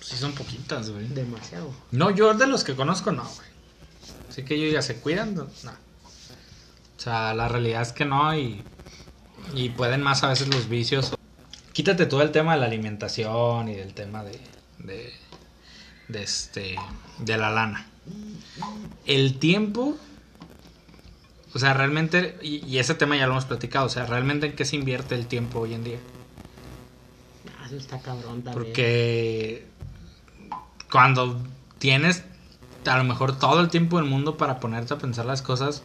Sí 0.00 0.16
son 0.16 0.32
poquitas, 0.32 0.90
güey. 0.90 1.06
Demasiado. 1.06 1.72
No, 1.92 2.10
yo 2.10 2.34
de 2.34 2.48
los 2.48 2.64
que 2.64 2.74
conozco, 2.74 3.12
no, 3.12 3.22
güey. 3.22 3.48
Así 4.28 4.44
que 4.44 4.56
ellos 4.56 4.72
ya 4.72 4.82
se 4.82 4.96
cuidan, 4.96 5.36
no. 5.36 5.44
O 5.44 7.00
sea, 7.00 7.32
la 7.32 7.46
realidad 7.46 7.82
es 7.82 7.92
que 7.92 8.04
no 8.04 8.36
y, 8.36 8.60
y 9.54 9.68
pueden 9.68 10.02
más 10.02 10.24
a 10.24 10.30
veces 10.30 10.52
los 10.52 10.68
vicios. 10.68 11.14
Quítate 11.72 12.06
todo 12.06 12.22
el 12.22 12.32
tema 12.32 12.54
de 12.54 12.58
la 12.58 12.66
alimentación 12.66 13.68
y 13.68 13.76
del 13.76 13.94
tema 13.94 14.24
de, 14.24 14.40
de, 14.80 15.14
de 16.08 16.22
este, 16.24 16.74
de 17.18 17.36
la 17.36 17.50
lana. 17.50 17.86
El 19.06 19.38
tiempo, 19.38 19.96
o 21.54 21.58
sea, 21.58 21.74
realmente, 21.74 22.36
y, 22.42 22.56
y 22.58 22.78
ese 22.78 22.94
tema 22.94 23.16
ya 23.16 23.26
lo 23.26 23.32
hemos 23.32 23.46
platicado, 23.46 23.86
o 23.86 23.88
sea, 23.88 24.06
realmente 24.06 24.46
en 24.46 24.56
qué 24.56 24.64
se 24.64 24.76
invierte 24.76 25.14
el 25.14 25.26
tiempo 25.28 25.60
hoy 25.60 25.74
en 25.74 25.84
día. 25.84 26.00
Ah, 27.58 27.66
eso 27.66 27.76
está 27.76 28.00
cabrón 28.00 28.42
también. 28.42 28.64
Porque 28.66 29.66
cuando 30.90 31.40
tienes 31.78 32.24
a 32.86 32.98
lo 32.98 33.04
mejor 33.04 33.38
todo 33.38 33.60
el 33.60 33.70
tiempo 33.70 33.96
del 33.98 34.06
mundo 34.06 34.36
para 34.36 34.60
ponerte 34.60 34.92
a 34.94 34.98
pensar 34.98 35.24
las 35.24 35.40
cosas, 35.42 35.84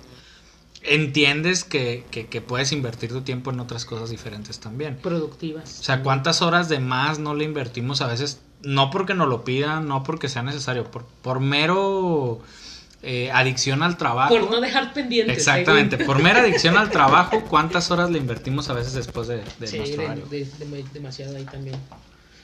entiendes 0.82 1.64
que, 1.64 2.08
que- 2.12 2.28
que 2.28 2.42
puedes 2.42 2.72
invertir 2.72 3.12
tu 3.12 3.22
tiempo 3.22 3.52
en 3.52 3.60
otras 3.60 3.86
cosas 3.86 4.10
diferentes 4.10 4.60
también. 4.60 4.98
Productivas. 5.02 5.80
O 5.80 5.84
sea, 5.84 6.04
¿cuántas 6.04 6.42
horas 6.42 6.70
de 6.70 6.80
más 6.80 7.20
no 7.20 7.34
le 7.36 7.46
invertimos 7.46 8.02
a 8.02 8.08
veces? 8.08 8.42
No 8.62 8.90
porque 8.92 9.14
nos 9.14 9.30
lo 9.30 9.44
pidan, 9.46 9.88
no 9.88 10.04
porque 10.04 10.28
sea 10.30 10.44
necesario, 10.44 10.92
por, 10.92 11.06
por 11.06 11.40
mero 11.40 12.42
eh, 13.02 13.32
adicción 13.32 13.82
al 13.84 13.98
trabajo. 13.98 14.30
Por 14.38 14.50
no 14.52 14.60
dejar 14.62 14.94
pendientes. 14.94 15.38
Exactamente, 15.38 15.98
según. 15.98 16.14
por 16.16 16.24
mera 16.24 16.42
adicción 16.42 16.78
al 16.78 16.90
trabajo, 16.92 17.44
¿cuántas 17.50 17.90
horas 17.92 18.10
le 18.10 18.18
invertimos 18.18 18.70
a 18.70 18.74
veces 18.74 18.94
después 18.94 19.28
de, 19.28 19.44
de 19.60 19.68
Sí, 19.68 19.78
nuestro 19.78 20.04
horario? 20.04 20.26
de- 20.26 20.46
de- 20.46 20.86
demasiado 20.94 21.38
ahí 21.38 21.46
también. 21.46 21.76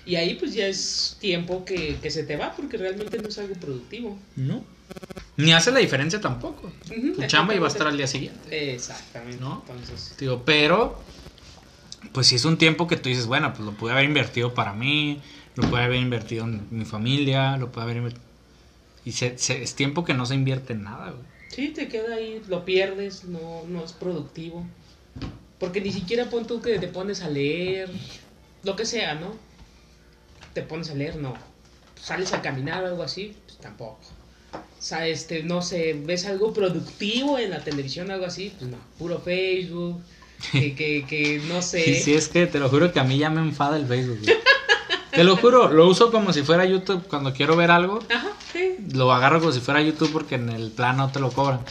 Y 0.06 0.18
ahí 0.18 0.36
pues 0.36 0.54
ya 0.54 0.68
es 0.68 1.18
tiempo 1.20 1.66
que, 1.66 1.98
que 2.02 2.12
se 2.12 2.24
te 2.24 2.38
va 2.38 2.52
porque 2.56 2.78
realmente 2.78 3.18
no 3.20 3.28
es 3.28 3.38
algo 3.40 3.56
productivo. 3.56 4.18
No. 4.36 4.64
Ni 5.36 5.52
hace 5.52 5.72
la 5.72 5.80
diferencia 5.80 6.22
tampoco. 6.22 6.72
Tu 6.88 7.26
chamba 7.26 7.56
iba 7.56 7.66
a 7.66 7.70
estar 7.72 7.88
al 7.88 7.98
día 7.98 8.06
siguiente. 8.08 8.74
Exactamente. 8.76 9.40
¿No? 9.42 9.64
Entonces, 9.68 10.16
Digo, 10.20 10.44
pero, 10.46 11.02
pues 12.14 12.28
si 12.28 12.36
es 12.36 12.46
un 12.46 12.58
tiempo 12.58 12.88
que 12.88 12.98
tú 12.98 13.10
dices, 13.10 13.26
bueno, 13.26 13.52
pues 13.52 13.66
lo 13.66 13.72
pude 13.74 13.94
haber 13.94 14.06
invertido 14.06 14.54
para 14.54 14.74
mí, 14.74 15.20
lo 15.56 15.68
pude 15.70 15.82
haber 15.82 16.00
invertido 16.00 16.46
en 16.46 16.68
mi 16.70 16.86
familia, 16.86 17.58
lo 17.58 17.72
pude 17.72 17.84
haber 17.84 17.98
invertido. 17.98 18.24
Y 19.06 19.12
se- 19.14 19.38
se- 19.38 19.62
es 19.64 19.76
tiempo 19.76 20.04
que 20.04 20.14
no 20.14 20.26
se 20.26 20.36
invierte 20.36 20.74
en 20.74 20.84
nada, 20.84 21.12
güey. 21.12 21.24
sí, 21.50 21.70
te 21.70 21.88
queda 21.88 22.16
ahí, 22.16 22.42
lo 22.50 22.66
pierdes, 22.66 23.24
no, 23.26 23.64
no 23.70 23.84
es 23.86 23.94
productivo. 23.94 24.66
Porque 25.60 25.80
ni 25.80 25.92
siquiera 25.94 26.30
pon 26.30 26.46
tú 26.46 26.62
que 26.62 26.78
te 26.80 26.88
pones 26.88 27.22
a 27.22 27.30
leer, 27.30 27.90
lo 28.64 28.76
que 28.76 28.86
sea, 28.86 29.16
¿no? 29.16 29.34
Te 30.54 30.62
pones 30.64 30.90
a 30.90 30.96
leer, 30.96 31.16
no. 31.18 31.34
Sales 32.02 32.34
a 32.34 32.42
caminar 32.42 32.84
o 32.84 32.88
algo 32.88 33.04
así, 33.04 33.36
pues 33.46 33.58
tampoco. 33.60 34.00
O 34.54 34.82
sea, 34.82 35.08
este, 35.08 35.44
no 35.44 35.62
sé, 35.62 35.94
ves 35.94 36.26
algo 36.26 36.52
productivo 36.54 37.40
en 37.40 37.52
la 37.52 37.64
televisión, 37.64 38.12
algo 38.12 38.26
así, 38.26 38.54
pues 38.58 38.70
no, 38.70 38.78
puro 39.00 39.20
Facebook, 39.20 40.02
que, 40.52 40.76
que, 40.76 41.06
que 41.08 41.42
no 41.48 41.62
sé. 41.62 41.90
Y 41.92 41.96
si 41.96 42.14
es 42.16 42.28
que 42.28 42.48
te 42.48 42.60
lo 42.60 42.68
juro 42.70 42.92
que 42.92 43.00
a 43.00 43.04
mí 43.06 43.18
ya 43.18 43.30
me 43.30 43.40
enfada 43.42 43.78
el 43.78 43.86
Facebook, 43.86 44.20
güey. 44.24 44.36
Te 45.15 45.24
lo 45.24 45.38
juro, 45.38 45.72
lo 45.72 45.88
uso 45.88 46.12
como 46.12 46.34
si 46.34 46.43
fuera 46.43 46.65
YouTube 46.65 47.07
cuando 47.07 47.34
quiero 47.34 47.55
ver 47.55 47.72
algo. 47.72 48.00
Ajá, 48.13 48.29
sí. 48.51 48.75
Lo 48.93 49.12
agarro 49.13 49.39
como 49.39 49.51
si 49.51 49.60
fuera 49.62 49.81
YouTube 49.81 50.12
porque 50.12 50.36
en 50.36 50.50
el 50.50 50.72
plan 50.72 50.98
no 50.98 51.12
te 51.12 51.19
lo 51.19 51.31
cobran. 51.31 51.62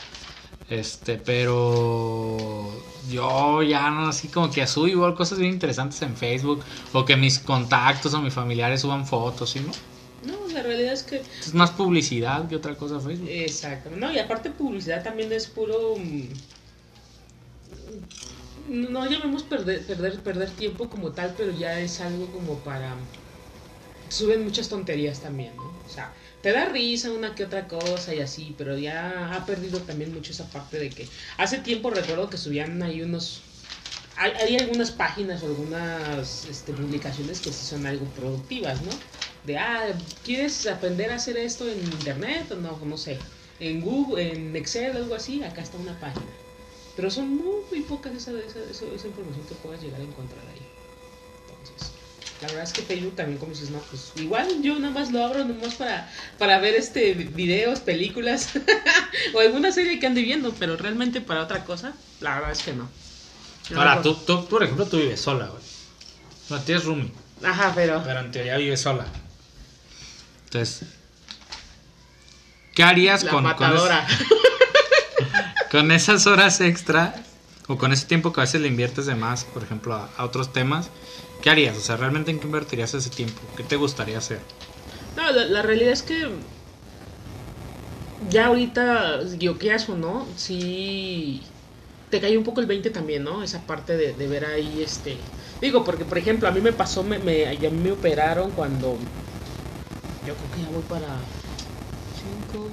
Este, 0.71 1.19
pero 1.19 2.71
yo 3.11 3.63
ya 3.63 3.91
no 3.91 4.09
así 4.09 4.29
como 4.29 4.51
que 4.51 4.67
subo 4.67 4.89
igual 4.89 5.15
cosas 5.15 5.39
bien 5.39 5.53
interesantes 5.53 6.01
en 6.03 6.17
Facebook 6.17 6.63
o 6.93 7.05
que 7.05 7.17
mis 7.17 7.39
contactos 7.39 8.15
o 8.15 8.23
mis 8.23 8.33
familiares 8.33 8.81
suban 8.81 9.07
fotos, 9.07 9.51
¿sí 9.51 9.61
no? 9.61 9.73
No, 10.27 10.49
la 10.55 10.63
realidad 10.63 10.95
es 10.95 11.03
que... 11.03 11.23
Es 11.41 11.53
más 11.53 11.71
publicidad 11.71 12.49
que 12.49 12.57
otra 12.57 12.75
cosa 12.77 12.99
Facebook. 12.99 13.29
Exacto. 13.29 13.91
No, 13.95 14.11
y 14.11 14.19
aparte 14.19 14.51
publicidad 14.51 15.03
también 15.05 15.31
es 15.33 15.47
puro... 15.49 15.97
mm, 15.99 16.29
No 18.91 19.05
llamemos 19.05 19.43
perder, 19.43 19.85
perder, 19.87 20.19
perder 20.21 20.49
tiempo 20.51 20.89
como 20.89 21.11
tal, 21.13 21.35
pero 21.37 21.53
ya 21.53 21.79
es 21.79 22.01
algo 22.01 22.27
como 22.29 22.55
para... 22.61 22.95
Suben 24.15 24.45
muchas 24.45 24.69
tonterías 24.69 25.19
también, 25.19 25.57
¿no? 25.57 25.65
O 25.65 25.93
sea, 25.93 26.13
te 26.41 26.53
da 26.53 26.67
risa 26.67 27.11
una 27.11 27.35
que 27.35 27.43
otra 27.43 27.67
cosa 27.67 28.15
y 28.15 28.21
así, 28.21 28.55
pero 28.57 28.79
ya 28.79 29.35
ha 29.35 29.45
perdido 29.45 29.81
también 29.81 30.15
mucho 30.15 30.31
esa 30.31 30.49
parte 30.51 30.79
de 30.79 30.89
que... 30.91 31.09
Hace 31.37 31.59
tiempo 31.59 31.91
recuerdo 31.91 32.31
que 32.31 32.37
subían 32.37 32.81
ahí 32.85 33.03
unos... 33.03 33.43
Hay, 34.17 34.57
algunas 34.57 34.93
páginas 34.93 35.43
o 35.43 35.47
algunas 35.47 36.45
este, 36.45 36.73
publicaciones 36.73 37.41
que 37.41 37.53
sí 37.53 37.67
son 37.67 37.85
algo 37.87 38.07
productivas, 38.11 38.81
¿no? 38.83 38.93
De, 39.45 39.59
ah, 39.59 39.93
¿quieres 40.25 40.65
aprender 40.69 41.11
a 41.11 41.17
hacer 41.17 41.37
esto 41.37 41.69
en 41.69 41.81
internet 41.81 42.53
o 42.53 42.55
no? 42.55 42.79
No 42.85 42.97
sé. 42.97 43.19
En 43.59 43.81
Google, 43.81 44.31
en 44.31 44.55
Excel, 44.55 44.97
algo 44.97 45.17
así, 45.17 45.43
acá 45.43 45.61
está 45.61 45.77
una 45.79 45.99
página. 45.99 46.31
Pero 46.95 47.11
son 47.11 47.35
muy, 47.35 47.65
muy 47.69 47.81
pocas 47.81 48.15
esa, 48.15 48.31
esa, 48.31 48.61
esa, 48.71 48.85
esa 48.95 49.09
información 49.09 49.45
que 49.49 49.57
puedas 49.57 49.83
llegar 49.83 50.01
a 50.01 50.05
encontrar 50.05 50.47
ahí. 50.53 50.74
La 52.41 52.49
verdad 52.49 52.65
es 52.65 52.73
que 52.73 52.83
Facebook 52.83 53.17
también, 53.17 53.39
como 53.39 53.53
dices, 53.53 53.71
no, 53.71 53.79
pues 53.91 54.13
igual 54.17 54.61
yo 54.61 54.79
nada 54.79 54.93
más 54.93 55.11
lo 55.13 55.25
abro 55.25 55.45
nomás 55.45 55.75
para, 55.75 56.11
para 56.39 56.59
ver 56.59 56.75
este 56.75 57.15
videos, 57.15 57.81
películas 57.81 58.51
o 59.35 59.41
alguna 59.41 59.73
serie 59.73 59.99
que 59.99 60.07
ande 60.07 60.21
viendo, 60.23 60.53
pero 60.59 60.77
realmente 60.77 61.21
para 61.21 61.43
otra 61.43 61.65
cosa, 61.65 61.95
la 62.21 62.35
verdad 62.35 62.51
es 62.53 62.63
que 62.63 62.73
no. 62.75 62.89
Ahora, 63.77 64.03
tú, 64.03 64.15
tú, 64.15 64.47
por 64.47 64.63
ejemplo, 64.63 64.85
tú 64.87 64.99
vives 64.99 65.21
sola, 65.21 65.47
güey. 65.47 65.63
No 66.51 66.61
tienes 66.61 66.85
roomie, 66.85 67.11
Ajá, 67.43 67.73
pero... 67.75 68.03
pero 68.05 68.21
en 68.21 68.31
teoría 68.31 68.59
vives 68.59 68.81
sola. 68.83 69.07
Entonces, 70.45 70.87
¿qué 72.75 72.83
harías 72.83 73.23
La 73.25 73.31
con, 73.31 73.51
con, 73.55 73.75
es- 73.75 73.83
con 75.71 75.91
esas 75.93 76.27
horas 76.27 76.61
extra 76.61 77.15
o 77.69 77.79
con 77.79 77.93
ese 77.93 78.07
tiempo 78.07 78.33
que 78.33 78.41
a 78.41 78.45
veces 78.45 78.61
le 78.61 78.69
inviertes 78.69 79.07
de 79.07 79.15
más, 79.15 79.45
por 79.45 79.63
ejemplo, 79.63 79.95
a, 79.95 80.11
a 80.17 80.25
otros 80.25 80.53
temas? 80.53 80.91
¿Qué 81.45 81.51
harías? 81.51 81.77
O 81.77 81.81
sea, 81.81 81.99
¿realmente 81.99 82.31
en 82.31 82.41
qué 82.41 82.47
invertirías 82.47 82.95
ese 82.95 83.11
tiempo? 83.11 83.39
¿Qué 83.55 83.65
te 83.65 83.77
gustaría 83.77 84.17
hacer? 84.17 84.41
No, 85.15 85.31
la, 85.31 85.61
realidad 85.61 85.93
es 85.93 86.03
que 86.03 86.27
ya 88.31 88.47
ahorita, 88.47 89.23
yo 89.39 89.53
o 89.53 89.95
no, 89.95 90.27
sí 90.39 91.43
te 92.09 92.19
cae 92.19 92.39
un 92.39 92.45
poco 92.45 92.63
el 92.63 92.67
20 92.67 92.89
también, 92.89 93.25
¿no? 93.25 93.43
Esa 93.43 93.61
parte 93.67 93.95
de, 93.95 94.15
de 94.15 94.27
ver 94.27 94.47
ahí, 94.47 94.81
este... 94.83 95.19
Digo, 95.61 95.85
porque 95.85 96.07
por 96.07 96.17
ejemplo, 96.17 96.49
a 96.49 96.51
mí 96.51 96.63
me 96.63 96.73
pasó, 96.73 97.05
me, 97.05 97.19
me, 97.19 97.47
a 97.47 97.51
mí 97.51 97.77
me 97.77 97.93
operaron 97.93 98.51
cuando... 98.53 98.97
Yo 100.25 100.35
creo 100.37 100.51
que 100.51 100.63
ya 100.63 100.71
voy 100.71 100.83
para 100.89 101.19
5, 102.23 102.71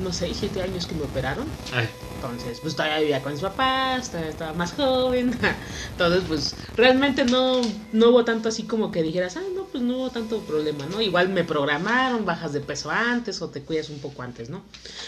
no 0.00 0.12
sé, 0.12 0.32
7 0.34 0.62
años 0.62 0.86
que 0.86 0.94
me 0.94 1.04
operaron. 1.04 1.48
Ay, 1.72 1.88
Entonces, 2.16 2.58
pues 2.60 2.74
todavía 2.74 3.00
vivía 3.00 3.22
con 3.22 3.32
mis 3.32 3.40
papás, 3.40 4.10
todavía 4.10 4.30
estaba 4.30 4.52
más 4.54 4.72
joven. 4.72 5.38
Entonces, 5.92 6.24
pues 6.26 6.56
realmente 6.76 7.24
no, 7.24 7.60
no 7.92 8.08
hubo 8.10 8.24
tanto 8.24 8.48
así 8.48 8.64
como 8.64 8.90
que 8.90 9.02
dijeras, 9.02 9.36
ah, 9.36 9.42
no, 9.54 9.64
pues 9.66 9.82
no 9.82 9.96
hubo 9.98 10.10
tanto 10.10 10.40
problema, 10.46 10.86
¿no? 10.86 11.00
Igual 11.00 11.28
me 11.30 11.44
programaron, 11.44 12.24
bajas 12.24 12.52
de 12.52 12.60
peso 12.60 12.90
antes 12.90 13.40
o 13.42 13.50
te 13.50 13.62
cuidas 13.62 13.90
un 13.90 14.00
poco 14.00 14.22
antes, 14.22 14.50
¿no? 14.50 14.62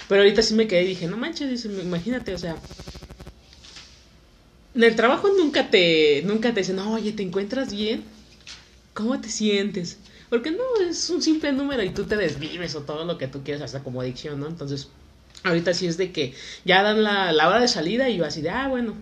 Pero 0.08 0.22
ahorita 0.22 0.42
sí 0.42 0.54
me 0.54 0.66
quedé 0.68 0.84
y 0.84 0.88
dije, 0.88 1.06
no 1.06 1.16
manches, 1.16 1.50
dice, 1.50 1.68
imagínate, 1.68 2.34
o 2.34 2.38
sea, 2.38 2.56
en 4.74 4.84
el 4.84 4.96
trabajo 4.96 5.28
nunca 5.36 5.70
te, 5.70 6.22
nunca 6.24 6.52
te 6.54 6.60
dicen, 6.60 6.78
oye, 6.78 7.12
¿te 7.12 7.22
encuentras 7.22 7.72
bien? 7.72 8.04
¿Cómo 8.94 9.20
te 9.20 9.28
sientes? 9.28 9.98
Porque 10.32 10.50
no, 10.50 10.64
es 10.80 11.10
un 11.10 11.20
simple 11.20 11.52
número 11.52 11.82
y 11.82 11.90
tú 11.90 12.04
te 12.04 12.16
desvives 12.16 12.74
o 12.74 12.80
todo 12.80 13.04
lo 13.04 13.18
que 13.18 13.28
tú 13.28 13.44
quieras, 13.44 13.60
hasta 13.60 13.84
como 13.84 14.00
adicción, 14.00 14.40
¿no? 14.40 14.46
Entonces, 14.46 14.88
ahorita 15.42 15.74
sí 15.74 15.86
es 15.86 15.98
de 15.98 16.10
que 16.10 16.34
ya 16.64 16.82
dan 16.82 17.02
la, 17.02 17.32
la 17.32 17.50
hora 17.50 17.60
de 17.60 17.68
salida 17.68 18.08
y 18.08 18.16
yo 18.16 18.24
así 18.24 18.40
de, 18.40 18.48
ah, 18.48 18.66
bueno, 18.66 18.94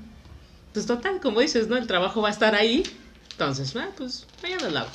pues 0.72 0.87
total, 0.87 1.20
como 1.20 1.38
dices, 1.38 1.68
¿no? 1.68 1.76
El 1.76 1.87
trabajo 1.87 2.20
va 2.20 2.30
a 2.30 2.32
estar 2.32 2.56
ahí, 2.56 2.82
entonces, 3.30 3.76
ah, 3.76 3.90
pues 3.96 4.26
mañana 4.42 4.70
lo 4.70 4.78
hago. 4.80 4.90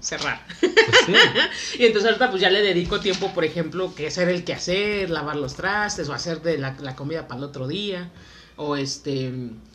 Cerrar. 0.00 0.44
pues 0.58 0.72
sí. 1.06 1.14
y 1.78 1.84
entonces 1.84 2.10
ahorita 2.10 2.30
pues 2.30 2.42
ya 2.42 2.50
le 2.50 2.62
dedico 2.62 2.98
tiempo, 2.98 3.32
por 3.32 3.44
ejemplo, 3.44 3.94
que 3.94 4.08
hacer 4.08 4.28
el 4.28 4.42
quehacer, 4.42 5.08
lavar 5.08 5.36
los 5.36 5.54
trastes 5.54 6.08
o 6.08 6.12
hacer 6.12 6.42
de 6.42 6.58
la, 6.58 6.74
la 6.80 6.96
comida 6.96 7.28
para 7.28 7.38
el 7.38 7.44
otro 7.44 7.68
día. 7.68 8.10
O 8.58 8.74
este, 8.74 9.30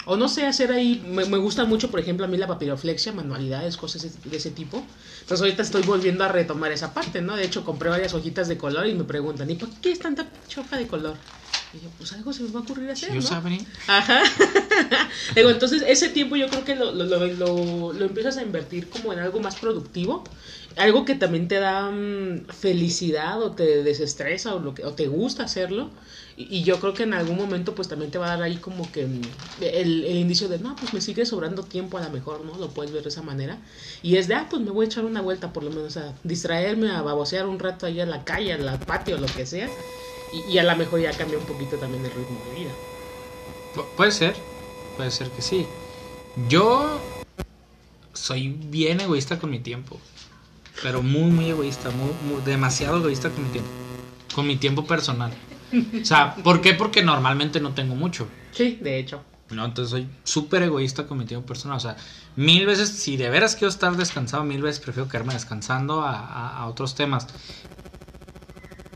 o 0.08 0.18
no 0.18 0.28
sé, 0.28 0.48
hacer 0.48 0.72
ahí, 0.72 1.04
me, 1.08 1.26
me 1.26 1.38
gusta 1.38 1.66
mucho, 1.66 1.92
por 1.92 2.00
ejemplo, 2.00 2.26
a 2.26 2.28
mí 2.28 2.36
la 2.38 2.48
papiroflexia, 2.48 3.12
manualidades, 3.14 3.78
cosas 3.78 4.02
de 4.24 4.36
ese 4.38 4.50
tipo. 4.50 4.84
Entonces 5.22 5.42
ahorita 5.42 5.62
estoy 5.62 5.84
volviendo 5.84 6.24
a 6.24 6.30
retomar 6.30 6.72
esa 6.72 6.92
parte, 6.92 7.22
¿no? 7.22 7.36
De 7.36 7.46
hecho, 7.46 7.64
compré 7.64 7.90
varias 7.92 8.16
hojitas 8.16 8.48
de 8.48 8.58
color 8.58 8.88
y 8.88 8.96
me 8.96 9.04
preguntan, 9.04 9.50
¿y 9.52 9.56
por 9.56 9.70
qué 9.82 9.92
es 9.92 10.00
tanta 10.00 10.26
choja 10.48 10.78
de 10.78 10.88
color? 10.88 11.16
Y 11.74 11.80
yo, 11.80 11.90
pues 11.98 12.12
algo 12.14 12.34
se 12.34 12.42
me 12.44 12.50
va 12.50 12.60
a 12.62 12.64
ocurrir 12.64 12.90
hacer, 12.90 13.10
Yo 13.10 13.16
¿no? 13.22 13.22
sabré. 13.22 13.60
Ajá. 13.88 14.24
Digo, 15.36 15.50
entonces 15.52 15.84
ese 15.88 16.10
tiempo 16.10 16.36
yo 16.36 16.48
creo 16.50 16.66
que 16.66 16.76
lo, 16.76 16.92
lo, 16.92 17.06
lo, 17.06 17.26
lo- 17.28 17.94
lo 17.94 18.06
empiezas 18.06 18.38
a 18.38 18.42
invertir 18.44 18.90
como 18.90 19.14
en 19.14 19.20
algo 19.20 19.40
más 19.40 19.56
productivo. 19.56 20.24
Algo 20.78 21.06
que 21.06 21.16
también 21.16 21.48
te 21.48 21.56
da 21.60 21.90
mm, 21.92 22.46
felicidad 22.50 23.42
o 23.42 23.52
te 23.52 23.84
desestresa 23.84 24.56
o, 24.56 24.60
lo 24.60 24.74
que, 24.74 24.86
o 24.86 24.94
te 24.94 25.08
gusta 25.08 25.44
hacerlo. 25.44 25.90
Y, 26.50 26.64
yo 26.64 26.80
creo 26.80 26.94
que 26.94 27.04
en 27.04 27.14
algún 27.14 27.38
momento 27.38 27.76
pues 27.76 27.88
también 27.88 28.12
te 28.12 28.18
va 28.18 28.26
a 28.28 28.30
dar 28.38 28.44
ahí 28.44 28.58
como 28.58 28.92
que 28.92 29.06
mm, 29.06 29.22
el, 29.62 30.06
el 30.06 30.18
indicio 30.18 30.48
de, 30.50 30.60
no, 30.60 30.78
pues 30.80 30.94
me 30.94 31.02
sigue 31.02 31.26
sobrando 31.26 31.64
tiempo 31.64 31.98
a 31.98 32.02
lo 32.04 32.10
mejor, 32.10 32.44
¿no? 32.46 32.58
Lo 32.58 32.70
puedes 32.70 32.92
ver 32.92 33.04
de 33.04 33.10
esa 33.10 33.22
manera. 33.22 33.58
Y 34.02 34.18
es 34.18 34.28
de, 34.28 34.36
ah, 34.36 34.48
pues 34.50 34.62
me 34.62 34.72
voy 34.72 34.86
a 34.86 34.88
echar 34.88 35.06
una 35.06 35.22
vuelta 35.22 35.54
por 35.54 35.64
lo 35.64 35.72
menos 35.72 35.98
a 35.98 36.14
distraerme, 36.24 36.92
a 36.92 37.02
babosear 37.02 37.48
un 37.48 37.60
rato 37.60 37.86
ahí 37.86 38.00
en 38.02 38.10
la 38.10 38.24
calle, 38.24 38.52
en 38.54 38.66
la 38.66 38.78
patio, 38.86 39.18
lo 39.18 39.28
que 39.34 39.46
sea. 39.46 39.70
Y, 40.32 40.58
a 40.58 40.64
lo 40.64 40.76
mejor 40.78 41.02
ya 41.02 41.16
cambia 41.18 41.38
un 41.38 41.46
poquito 41.46 41.78
también 41.78 42.06
el 42.06 42.12
ritmo 42.12 42.40
de 42.46 42.52
vida. 42.52 42.72
Pu- 43.74 43.88
puede 43.96 44.12
ser, 44.12 44.36
puede 44.96 45.12
ser 45.12 45.30
que 45.32 45.42
sí. 45.42 45.68
Yo 46.36 47.04
soy 48.14 48.50
bien 48.50 49.00
egoísta 49.02 49.40
con 49.40 49.50
mi 49.50 49.60
tiempo, 49.60 49.98
pero 50.84 51.02
muy, 51.04 51.32
muy 51.32 51.50
egoísta, 51.50 51.92
muy- 51.92 52.42
demasiado 52.44 52.98
egoísta 52.98 53.32
con 53.32 53.44
mi 53.44 53.50
tiempo, 53.50 53.72
con 54.36 54.48
mi 54.48 54.58
tiempo 54.58 54.86
personal. 54.86 55.34
O 56.02 56.06
sea, 56.06 56.36
¿por 56.36 56.62
qué? 56.62 56.74
Porque 56.74 57.04
normalmente 57.04 57.60
no 57.60 57.74
tengo 57.74 57.96
mucho. 57.96 58.28
Sí, 58.52 58.78
de 58.82 59.00
hecho. 59.00 59.24
No, 59.50 59.66
entonces 59.66 59.92
soy 59.92 60.08
súper 60.24 60.64
egoísta 60.64 61.08
con 61.08 61.18
mi 61.18 61.26
tiempo 61.26 61.46
personal. 61.48 61.78
O 61.78 61.82
sea, 61.82 61.98
mil 62.36 62.66
veces, 62.66 62.90
si 62.90 63.18
de 63.18 63.30
veras 63.30 63.56
quiero 63.56 63.70
estar 63.70 63.96
descansado, 63.98 64.44
mil 64.44 64.62
veces 64.62 64.80
prefiero 64.82 65.10
quedarme 65.10 65.34
descansando 65.34 66.02
a, 66.02 66.18
a- 66.18 66.58
a 66.60 66.68
otros 66.68 66.96
temas. 66.96 67.28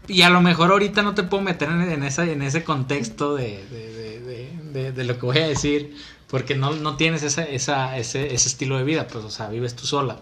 Y 0.07 0.21
a 0.21 0.29
lo 0.29 0.39
mejor 0.41 0.71
ahorita 0.71 1.01
no 1.01 1.15
te 1.15 1.23
puedo 1.23 1.41
meter 1.43 1.69
en, 1.69 1.81
en 1.81 2.03
esa, 2.03 2.25
en 2.29 2.41
ese 2.43 2.63
contexto 2.63 3.35
de, 3.35 3.65
de- 3.67 3.93
de- 3.93 4.19
de- 4.21 4.59
de- 4.73 4.91
de 4.91 5.03
lo 5.03 5.15
que 5.19 5.25
voy 5.25 5.37
a 5.39 5.47
decir, 5.47 5.95
porque 6.29 6.55
no, 6.55 6.73
no 6.75 6.95
tienes 6.95 7.23
esa, 7.23 7.43
esa, 7.43 7.97
ese, 7.97 8.33
ese 8.33 8.47
estilo 8.47 8.77
de 8.77 8.83
vida, 8.83 9.07
pues, 9.07 9.25
o 9.25 9.31
sea, 9.31 9.49
vives 9.49 9.75
tú 9.75 9.87
sola. 9.87 10.19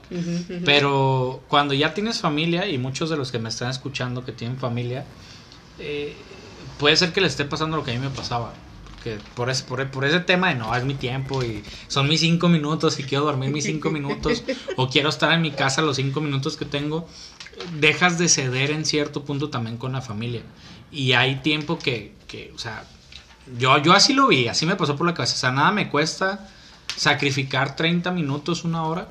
Pero 0.63 1.43
cuando 1.50 1.74
ya 1.74 1.93
tienes 1.93 2.22
familia, 2.22 2.65
y 2.67 2.77
muchos 2.77 3.10
de 3.10 3.17
los 3.17 3.31
que 3.31 3.39
me 3.39 3.50
están 3.50 3.69
escuchando 3.69 4.24
que 4.24 4.31
tienen 4.31 4.57
familia, 4.57 5.05
eh, 5.77 6.15
puede 6.80 6.96
ser 6.96 7.13
que 7.13 7.22
les 7.22 7.32
esté 7.32 7.46
pasando 7.46 7.77
lo 7.77 7.84
que 7.84 7.92
a 7.92 7.94
mí 7.94 8.00
me 8.00 8.10
pasaba. 8.10 8.53
Porque 8.96 9.18
por 9.36 9.50
ese, 9.50 9.63
por, 9.63 9.86
por 9.92 10.06
ese 10.06 10.20
tema 10.20 10.50
de 10.50 10.56
no, 10.56 10.74
es 10.75 10.86
mi 10.86 10.94
tiempo 10.94 11.44
y 11.44 11.63
son 11.88 12.08
mis 12.08 12.22
cinco 12.22 12.48
minutos 12.48 13.00
y 13.00 13.03
quiero 13.03 13.25
dormir 13.25 13.50
mis 13.50 13.65
cinco 13.65 13.89
minutos 13.92 14.44
o 14.77 14.89
quiero 14.89 15.10
estar 15.10 15.32
en 15.34 15.42
mi 15.42 15.51
casa 15.51 15.82
los 15.82 15.98
cinco 15.98 16.22
minutos 16.22 16.56
que 16.56 16.65
tengo, 16.65 17.08
dejas 17.80 18.18
de 18.18 18.30
ceder 18.30 18.72
en 18.72 18.86
cierto 18.86 19.24
punto 19.24 19.50
también 19.50 19.77
con 19.77 19.92
la 19.92 20.01
familia. 20.01 20.42
Y 20.92 21.13
hay 21.13 21.38
tiempo 21.38 21.80
que, 21.80 22.13
que 22.27 22.51
o 22.56 22.60
sea, 22.60 22.86
yo, 23.58 23.77
yo 23.80 23.94
así 23.94 24.13
lo 24.13 24.27
vi, 24.27 24.48
así 24.48 24.65
me 24.65 24.75
pasó 24.75 24.96
por 24.96 25.06
la 25.06 25.13
cabeza. 25.13 25.36
O 25.36 25.38
sea, 25.38 25.51
nada 25.51 25.72
me 25.72 25.89
cuesta 25.89 26.48
sacrificar 26.96 27.75
30 27.75 28.12
minutos, 28.12 28.63
una 28.63 28.84
hora, 28.84 29.08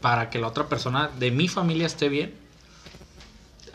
para 0.00 0.30
que 0.30 0.38
la 0.38 0.48
otra 0.48 0.68
persona 0.68 1.10
de 1.18 1.30
mi 1.30 1.48
familia 1.48 1.86
esté 1.86 2.08
bien. 2.08 2.34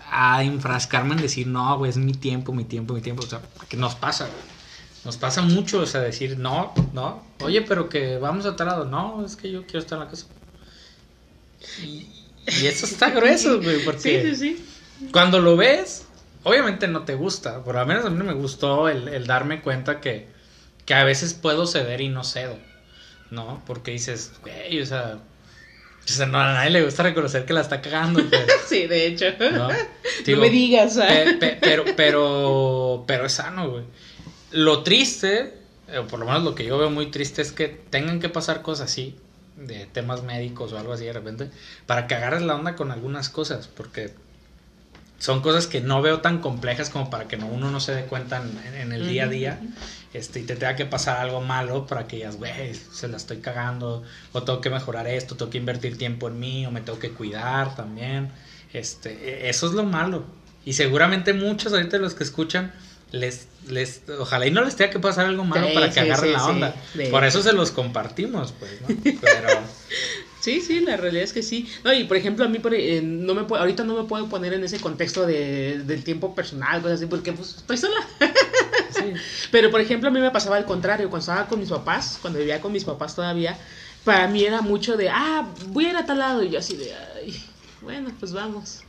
A 0.10 0.44
enfrascarme 0.44 1.16
en 1.16 1.22
decir, 1.22 1.48
no, 1.48 1.78
güey, 1.78 1.90
es 1.92 1.98
mi 1.98 2.14
tiempo, 2.14 2.54
mi 2.54 2.64
tiempo, 2.66 2.94
mi 2.94 3.02
tiempo. 3.02 3.24
O 3.24 3.28
sea, 3.28 3.42
que 3.70 3.78
nos 3.78 3.96
pasa, 3.96 4.26
güey. 4.26 4.58
Nos 5.06 5.18
pasa 5.18 5.42
mucho, 5.42 5.80
o 5.82 5.86
sea, 5.86 6.02
decir, 6.02 6.38
no, 6.38 6.74
no. 6.94 7.24
Oye, 7.42 7.62
pero 7.62 7.90
que 7.90 8.18
vamos 8.18 8.46
a 8.46 8.56
tal 8.56 8.68
lado. 8.68 8.86
No, 8.86 9.26
es 9.26 9.36
que 9.36 9.52
yo 9.52 9.64
quiero 9.66 9.80
estar 9.80 9.98
en 10.00 10.06
la 10.06 10.10
casa. 10.10 10.28
Y, 11.84 12.08
y 12.48 12.66
eso 12.68 12.86
está 12.86 13.10
grueso, 13.16 13.62
güey, 13.62 13.84
porque 13.84 14.36
Sí, 14.36 14.36
sí, 14.36 14.56
sí. 14.56 14.66
cuando 15.12 15.40
lo 15.40 15.56
ves, 15.58 16.08
obviamente 16.44 16.88
no 16.88 17.04
te 17.04 17.16
gusta. 17.16 17.64
Por 17.64 17.76
lo 17.76 17.86
menos 17.86 18.06
a 18.06 18.10
mí 18.10 18.18
no 18.18 18.24
me 18.26 18.34
gustó 18.34 18.90
el, 18.90 19.08
el 19.10 19.28
darme 19.28 19.62
cuenta 19.62 20.02
que, 20.02 20.28
que 20.86 20.94
a 20.94 21.04
veces 21.04 21.34
puedo 21.34 21.68
ceder 21.68 22.02
y 22.02 22.10
no 22.10 22.24
cedo. 22.24 22.58
¿No? 23.30 23.62
Porque 23.66 23.92
dices, 23.92 24.34
güey, 24.42 24.82
o 24.82 24.86
sea. 24.86 25.20
O 26.08 26.10
sea, 26.10 26.26
no, 26.26 26.40
a 26.40 26.54
nadie 26.54 26.70
le 26.70 26.84
gusta 26.86 27.04
reconocer 27.04 27.46
que 27.46 27.54
la 27.54 27.62
está 27.62 27.82
cagando. 27.82 28.22
Pero, 28.30 28.46
Sí, 28.68 28.88
de 28.88 29.08
hecho. 29.08 29.26
¿no? 29.40 29.68
No 29.70 29.76
Digo, 30.26 30.42
me 30.42 30.50
digas. 30.50 30.98
¿ah? 30.98 31.08
pe- 31.08 31.34
pe- 31.36 31.58
pero, 31.60 31.84
pero, 31.96 33.04
pero 33.08 33.26
es 33.26 33.34
sano, 33.34 33.70
güey. 33.70 33.84
Lo 34.52 34.84
triste, 34.84 35.54
o 35.98 36.08
por 36.08 36.20
lo 36.20 36.26
menos 36.26 36.44
lo 36.44 36.56
que 36.56 36.66
yo 36.66 36.78
veo 36.78 36.90
muy 36.90 37.08
triste, 37.12 37.42
es 37.42 37.52
que 37.52 37.68
tengan 37.68 38.20
que 38.22 38.30
pasar 38.30 38.62
cosas 38.62 38.90
así, 38.90 39.16
de 39.58 39.86
temas 39.88 40.24
médicos 40.24 40.72
o 40.72 40.78
algo 40.78 40.94
así 40.94 41.04
de 41.06 41.14
repente, 41.14 41.50
para 41.86 42.08
que 42.08 42.16
agarres 42.16 42.42
la 42.44 42.56
onda 42.56 42.76
con 42.76 42.92
algunas 42.92 43.28
cosas, 43.30 43.68
porque 43.68 44.12
son 45.20 45.42
cosas 45.42 45.68
que 45.68 45.82
no 45.82 46.02
veo 46.02 46.22
tan 46.22 46.40
complejas 46.40 46.90
como 46.90 47.10
para 47.10 47.28
que 47.28 47.38
no, 47.38 47.48
uno 47.48 47.72
no 47.72 47.80
se 47.80 47.94
dé 47.94 48.06
cuenta 48.06 48.42
en, 48.42 48.76
en 48.82 48.92
el 48.92 49.08
día 49.08 49.24
a 49.24 49.28
día. 49.28 49.60
Este, 50.14 50.40
y 50.40 50.44
te 50.44 50.56
tenga 50.56 50.76
que 50.76 50.86
pasar 50.86 51.18
algo 51.18 51.42
malo 51.42 51.86
para 51.86 52.08
que 52.08 52.18
digas, 52.18 52.38
güey, 52.38 52.74
se 52.74 53.08
la 53.08 53.18
estoy 53.18 53.38
cagando, 53.38 54.04
o 54.32 54.44
tengo 54.44 54.62
que 54.62 54.70
mejorar 54.70 55.08
esto, 55.08 55.36
tengo 55.36 55.52
que 55.52 55.58
invertir 55.58 55.98
tiempo 55.98 56.28
en 56.28 56.40
mí, 56.40 56.66
o 56.66 56.72
me 56.72 56.82
tengo 56.82 56.98
que 56.98 57.12
cuidar 57.12 57.76
también. 57.76 58.32
Este, 58.74 59.12
e, 59.12 59.50
eso 59.50 59.68
es 59.68 59.74
lo 59.74 59.84
malo. 59.84 60.26
Y 60.66 60.74
seguramente 60.74 61.34
muchos 61.34 61.74
ahorita 61.74 61.98
los 61.98 62.14
que 62.14 62.24
escuchan 62.24 62.74
les, 63.12 63.48
les, 63.68 64.02
ojalá 64.20 64.48
y 64.48 64.52
no 64.52 64.64
les 64.64 64.76
tenga 64.76 64.92
que 64.92 65.00
pasar 65.00 65.26
algo 65.26 65.46
malo 65.46 65.68
Sí, 65.68 65.74
para 65.74 65.88
que 65.88 65.94
sí, 65.94 66.00
agarren 66.00 66.30
sí, 66.30 66.36
la 66.36 66.46
onda. 66.46 66.76
Por 67.12 67.24
eso 67.24 67.42
se 67.42 67.54
los 67.54 67.72
compartimos, 67.72 68.54
pues, 68.54 68.82
¿no? 68.82 68.88
Pero, 69.04 69.50
Sí, 70.40 70.62
sí, 70.62 70.82
la 70.82 70.98
realidad 70.98 71.24
es 71.24 71.34
que 71.34 71.42
sí. 71.42 71.68
No, 71.84 71.92
y 71.94 72.04
por 72.04 72.16
ejemplo, 72.18 72.46
a 72.46 72.48
mí 72.48 72.60
por- 72.60 72.74
eh, 72.76 73.02
no 73.02 73.34
me 73.34 73.44
puedo- 73.46 73.62
ahorita 73.62 73.84
no 73.84 73.96
me 73.96 74.08
puedo 74.08 74.30
poner 74.30 74.54
en 74.54 74.64
ese 74.64 74.80
contexto 74.80 75.26
de, 75.26 75.80
del 75.84 76.04
tiempo 76.04 76.36
personal, 76.36 76.82
cosas 76.82 76.98
así, 77.00 77.08
porque 77.08 77.34
pues 77.34 77.56
estoy 77.58 77.78
sola. 77.78 77.96
sí. 78.92 79.14
Pero 79.52 79.72
por 79.72 79.82
ejemplo, 79.82 80.10
a 80.10 80.12
mí 80.12 80.20
me 80.20 80.32
pasaba 80.32 80.58
al 80.58 80.66
contrario, 80.66 81.10
cuando 81.10 81.22
estaba 81.22 81.48
con 81.48 81.60
mis 81.60 81.70
papás, 81.70 82.20
cuando 82.22 82.40
vivía 82.40 82.62
con 82.62 82.72
mis 82.72 82.86
papás 82.86 83.16
todavía, 83.16 83.60
para 84.04 84.28
mí 84.28 84.44
era 84.46 84.62
mucho 84.62 84.98
de, 84.98 85.10
ah, 85.10 85.56
voy 85.60 85.86
a 85.88 85.90
ir 85.92 85.98
a 85.98 86.06
tal 86.06 86.20
lado, 86.20 86.44
y 86.44 86.50
yo 86.52 86.60
así 86.60 86.78
de, 86.78 86.94
ay, 86.96 87.36
bueno, 87.82 88.16
pues 88.20 88.34
vamos. 88.34 88.87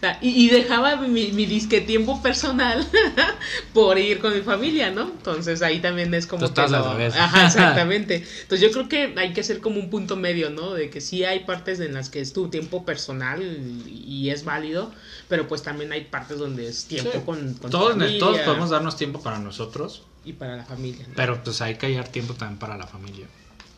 Sea, 0.00 0.18
y, 0.22 0.28
y 0.30 0.48
dejaba 0.48 0.96
mi, 0.96 1.30
mi 1.32 1.44
disque 1.44 1.82
tiempo 1.82 2.22
personal 2.22 2.86
por 3.74 3.98
ir 3.98 4.18
con 4.18 4.34
mi 4.34 4.40
familia, 4.40 4.90
¿no? 4.90 5.02
Entonces 5.02 5.60
ahí 5.60 5.80
también 5.80 6.14
es 6.14 6.26
como 6.26 6.40
Tú 6.40 6.46
estás 6.46 6.70
que 6.70 6.76
lo-. 6.78 6.86
Ajá, 6.86 7.46
exactamente. 7.46 8.24
Entonces 8.42 8.60
yo 8.60 8.72
creo 8.72 8.88
que 8.88 9.14
hay 9.20 9.34
que 9.34 9.42
hacer 9.42 9.60
como 9.60 9.78
un 9.78 9.90
punto 9.90 10.16
medio, 10.16 10.48
¿no? 10.48 10.72
De 10.72 10.88
que 10.88 11.02
sí 11.02 11.24
hay 11.24 11.40
partes 11.40 11.80
en 11.80 11.92
las 11.92 12.08
que 12.08 12.20
es 12.20 12.32
tu 12.32 12.48
tiempo 12.48 12.86
personal 12.86 13.42
y, 13.42 14.30
es 14.30 14.44
válido, 14.44 14.90
pero 15.28 15.48
pues 15.48 15.62
también 15.62 15.92
hay 15.92 16.04
partes 16.04 16.38
donde 16.38 16.68
es 16.68 16.84
tiempo 16.84 17.10
Sí. 17.12 17.18
con, 17.26 17.54
con 17.54 17.70
tu 17.70 17.76
todos, 17.76 17.92
familia 17.92 18.18
todos 18.20 18.38
podemos 18.40 18.70
darnos 18.70 18.96
tiempo 18.96 19.20
para 19.20 19.38
nosotros, 19.38 20.02
y 20.24 20.32
para 20.34 20.56
la 20.56 20.64
familia. 20.64 21.06
¿no? 21.08 21.14
pero 21.16 21.42
pues 21.42 21.60
hay 21.60 21.74
que 21.76 21.86
hallar 21.86 22.08
tiempo 22.08 22.34
también 22.34 22.58
para 22.58 22.76
la 22.76 22.86
familia, 22.86 23.26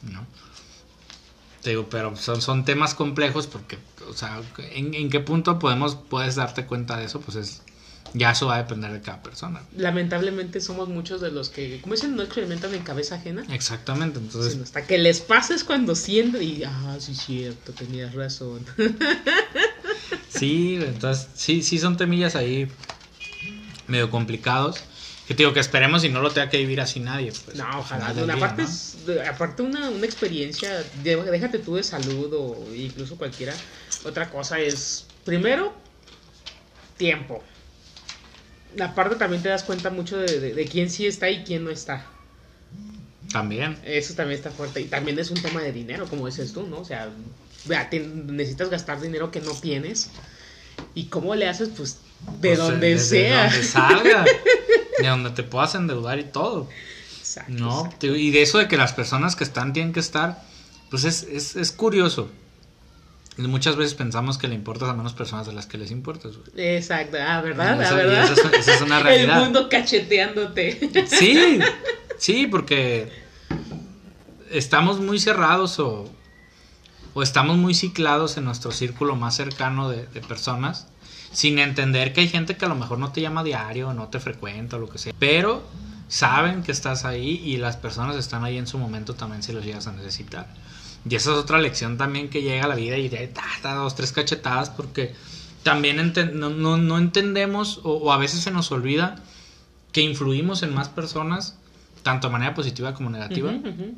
¿no? 0.02 0.26
Te 1.62 1.70
digo, 1.70 1.86
pero 1.88 2.16
son, 2.16 2.42
son 2.42 2.64
temas 2.64 2.94
complejos 2.94 3.46
porque, 3.46 3.78
o 4.08 4.12
sea, 4.12 4.42
¿en, 4.72 4.94
en 4.94 5.10
qué 5.10 5.20
punto 5.20 5.58
podemos, 5.58 5.94
puedes 5.94 6.34
darte 6.34 6.66
cuenta 6.66 6.96
de 6.96 7.04
eso? 7.04 7.20
Pues 7.20 7.36
es, 7.36 7.62
ya 8.14 8.32
eso 8.32 8.46
va 8.46 8.56
a 8.56 8.58
depender 8.58 8.92
de 8.92 9.00
cada 9.00 9.22
persona. 9.22 9.62
Lamentablemente 9.76 10.60
somos 10.60 10.88
muchos 10.88 11.20
de 11.20 11.30
los 11.30 11.48
que, 11.48 11.80
como 11.80 11.94
dicen, 11.94 12.14
no 12.14 12.22
experimentan 12.22 12.74
en 12.74 12.82
cabeza 12.82 13.14
ajena. 13.14 13.44
Exactamente, 13.50 14.18
entonces, 14.18 14.52
sino 14.52 14.64
hasta 14.64 14.86
que 14.86 14.98
les 14.98 15.20
pases 15.20 15.64
cuando 15.64 15.94
sienten 15.94 16.42
y, 16.42 16.62
ah, 16.64 16.96
sí, 16.98 17.14
cierto, 17.14 17.72
tenías 17.72 18.14
razón. 18.14 18.64
sí, 20.28 20.78
entonces, 20.82 21.28
sí, 21.34 21.62
sí 21.62 21.78
son 21.78 21.96
temillas 21.96 22.36
ahí 22.36 22.68
medio 23.86 24.10
complicados. 24.10 24.80
Que 25.26 25.34
te 25.34 25.42
digo 25.44 25.52
que 25.52 25.60
esperemos 25.60 26.02
y 26.04 26.08
no 26.08 26.20
lo 26.20 26.32
tenga 26.32 26.50
que 26.50 26.58
vivir 26.58 26.80
así 26.80 26.98
nadie. 27.00 27.32
Pues, 27.44 27.56
No, 27.56 27.64
al 27.64 27.78
ojalá. 27.78 28.12
día, 28.12 28.26
¿no? 28.26 28.62
es- 28.62 29.06
de- 29.06 29.26
aparte 29.26 29.62
una, 29.62 29.88
una 29.88 30.04
experiencia, 30.04 30.82
de- 31.02 31.16
déjate 31.16 31.58
tú 31.60 31.76
de 31.76 31.82
salud 31.84 32.32
o 32.34 32.74
incluso 32.74 33.16
cualquiera. 33.16 33.54
Otra 34.04 34.30
cosa 34.30 34.58
es, 34.58 35.06
primero, 35.24 35.72
tiempo. 36.96 37.42
Aparte 38.80 39.16
también 39.16 39.42
te 39.42 39.48
das 39.48 39.62
cuenta 39.64 39.90
mucho 39.90 40.18
de, 40.18 40.40
de- 40.40 40.54
de 40.54 40.64
quién 40.66 40.90
sí 40.90 41.06
está 41.06 41.30
y 41.30 41.44
quién 41.44 41.62
no 41.64 41.70
está. 41.70 42.04
También. 43.32 43.78
Eso 43.84 44.14
también 44.14 44.38
está 44.38 44.50
fuerte. 44.50 44.80
Y 44.80 44.84
también 44.86 45.18
es 45.18 45.30
un 45.30 45.40
tema 45.40 45.62
de 45.62 45.72
dinero, 45.72 46.08
como 46.08 46.26
dices 46.26 46.52
tú, 46.52 46.66
¿no? 46.66 46.80
O 46.80 46.84
sea, 46.84 47.08
necesitas 47.64 48.70
gastar 48.70 49.00
dinero 49.00 49.30
que 49.30 49.40
no 49.40 49.52
tienes. 49.52 50.10
¿Y 50.94 51.04
cómo 51.04 51.34
le 51.34 51.48
haces? 51.48 51.70
Pues 51.76 51.98
de 52.40 52.48
Pues, 52.48 52.58
donde 52.58 52.90
desde 52.90 53.28
sea. 53.28 53.44
donde 53.44 53.62
salga. 53.64 54.24
de 55.00 55.08
donde 55.08 55.30
te 55.30 55.42
puedas 55.42 55.74
endeudar 55.74 56.18
y 56.18 56.24
todo. 56.24 56.68
Exacto, 57.18 57.52
No, 57.52 57.84
exacto. 57.86 58.06
y 58.16 58.30
de 58.30 58.42
eso 58.42 58.58
de 58.58 58.68
que 58.68 58.76
las 58.76 58.92
personas 58.92 59.36
que 59.36 59.44
están 59.44 59.72
tienen 59.72 59.92
que 59.92 60.00
estar, 60.00 60.42
pues 60.90 61.04
es, 61.04 61.22
es, 61.24 61.56
es 61.56 61.72
curioso. 61.72 62.30
Y 63.38 63.42
Muchas 63.42 63.76
veces 63.76 63.94
pensamos 63.94 64.36
que 64.36 64.46
le 64.46 64.54
importas 64.54 64.90
a 64.90 64.92
menos 64.94 65.14
personas 65.14 65.46
de 65.46 65.54
las 65.54 65.64
que 65.66 65.78
les 65.78 65.90
importas. 65.90 66.36
güey. 66.36 66.50
Exacto. 66.76 67.16
Ah, 67.18 67.40
¿verdad? 67.40 67.80
Esa- 67.80 67.90
Ah, 67.90 67.92
y 67.92 67.96
¿verdad? 67.96 68.24
esa 68.32 68.48
es- 68.48 68.54
esa 68.58 68.74
es 68.74 68.82
una 68.82 68.98
realidad. 69.02 69.38
El 69.38 69.44
mundo 69.44 69.68
cacheteándote. 69.70 71.06
Sí, 71.08 71.58
sí, 72.18 72.46
porque 72.46 73.10
estamos 74.50 75.00
muy 75.00 75.18
cerrados 75.18 75.78
o, 75.78 76.10
o 77.14 77.22
estamos 77.22 77.56
muy 77.56 77.74
ciclados 77.74 78.36
en 78.36 78.44
nuestro 78.44 78.70
círculo 78.72 79.16
más 79.16 79.34
cercano 79.36 79.88
de, 79.88 80.06
de 80.06 80.20
personas, 80.20 80.88
sin 81.32 81.58
entender 81.58 82.12
que 82.12 82.20
hay 82.20 82.28
gente 82.28 82.56
que 82.56 82.64
a 82.64 82.68
lo 82.68 82.74
mejor 82.74 82.98
no 82.98 83.12
te 83.12 83.20
llama 83.20 83.42
diario, 83.42 83.92
no 83.94 84.08
te 84.08 84.20
frecuenta 84.20 84.76
o 84.76 84.80
lo 84.80 84.88
que 84.88 84.98
sea, 84.98 85.12
pero 85.18 85.62
saben 86.08 86.62
que 86.62 86.72
estás 86.72 87.04
ahí 87.04 87.40
y 87.44 87.56
las 87.56 87.76
personas 87.76 88.16
están 88.16 88.44
ahí 88.44 88.58
en 88.58 88.66
su 88.66 88.78
momento 88.78 89.14
también 89.14 89.42
si 89.42 89.52
los 89.52 89.64
llegas 89.64 89.86
a 89.86 89.92
necesitar. 89.92 90.46
Y 91.08 91.14
esa 91.16 91.32
es 91.32 91.38
otra 91.38 91.58
lección 91.58 91.96
también 91.96 92.28
que 92.28 92.42
llega 92.42 92.64
a 92.64 92.68
la 92.68 92.74
vida 92.74 92.96
y 92.98 93.08
ta, 93.08 93.42
ta, 93.62 93.74
dos, 93.74 93.94
tres 93.96 94.12
cachetadas 94.12 94.70
porque 94.70 95.14
también 95.62 96.12
no, 96.34 96.50
no- 96.50 96.76
no 96.76 96.98
entendemos 96.98 97.80
o, 97.82 98.12
a 98.12 98.18
veces 98.18 98.40
se 98.40 98.50
nos 98.50 98.70
olvida 98.70 99.16
que 99.90 100.00
influimos 100.02 100.62
en 100.62 100.74
más 100.74 100.88
personas, 100.88 101.56
tanto 102.02 102.28
de 102.28 102.32
manera 102.32 102.54
positiva 102.54 102.94
como 102.94 103.10
negativa, 103.10 103.50
ujú. 103.50 103.94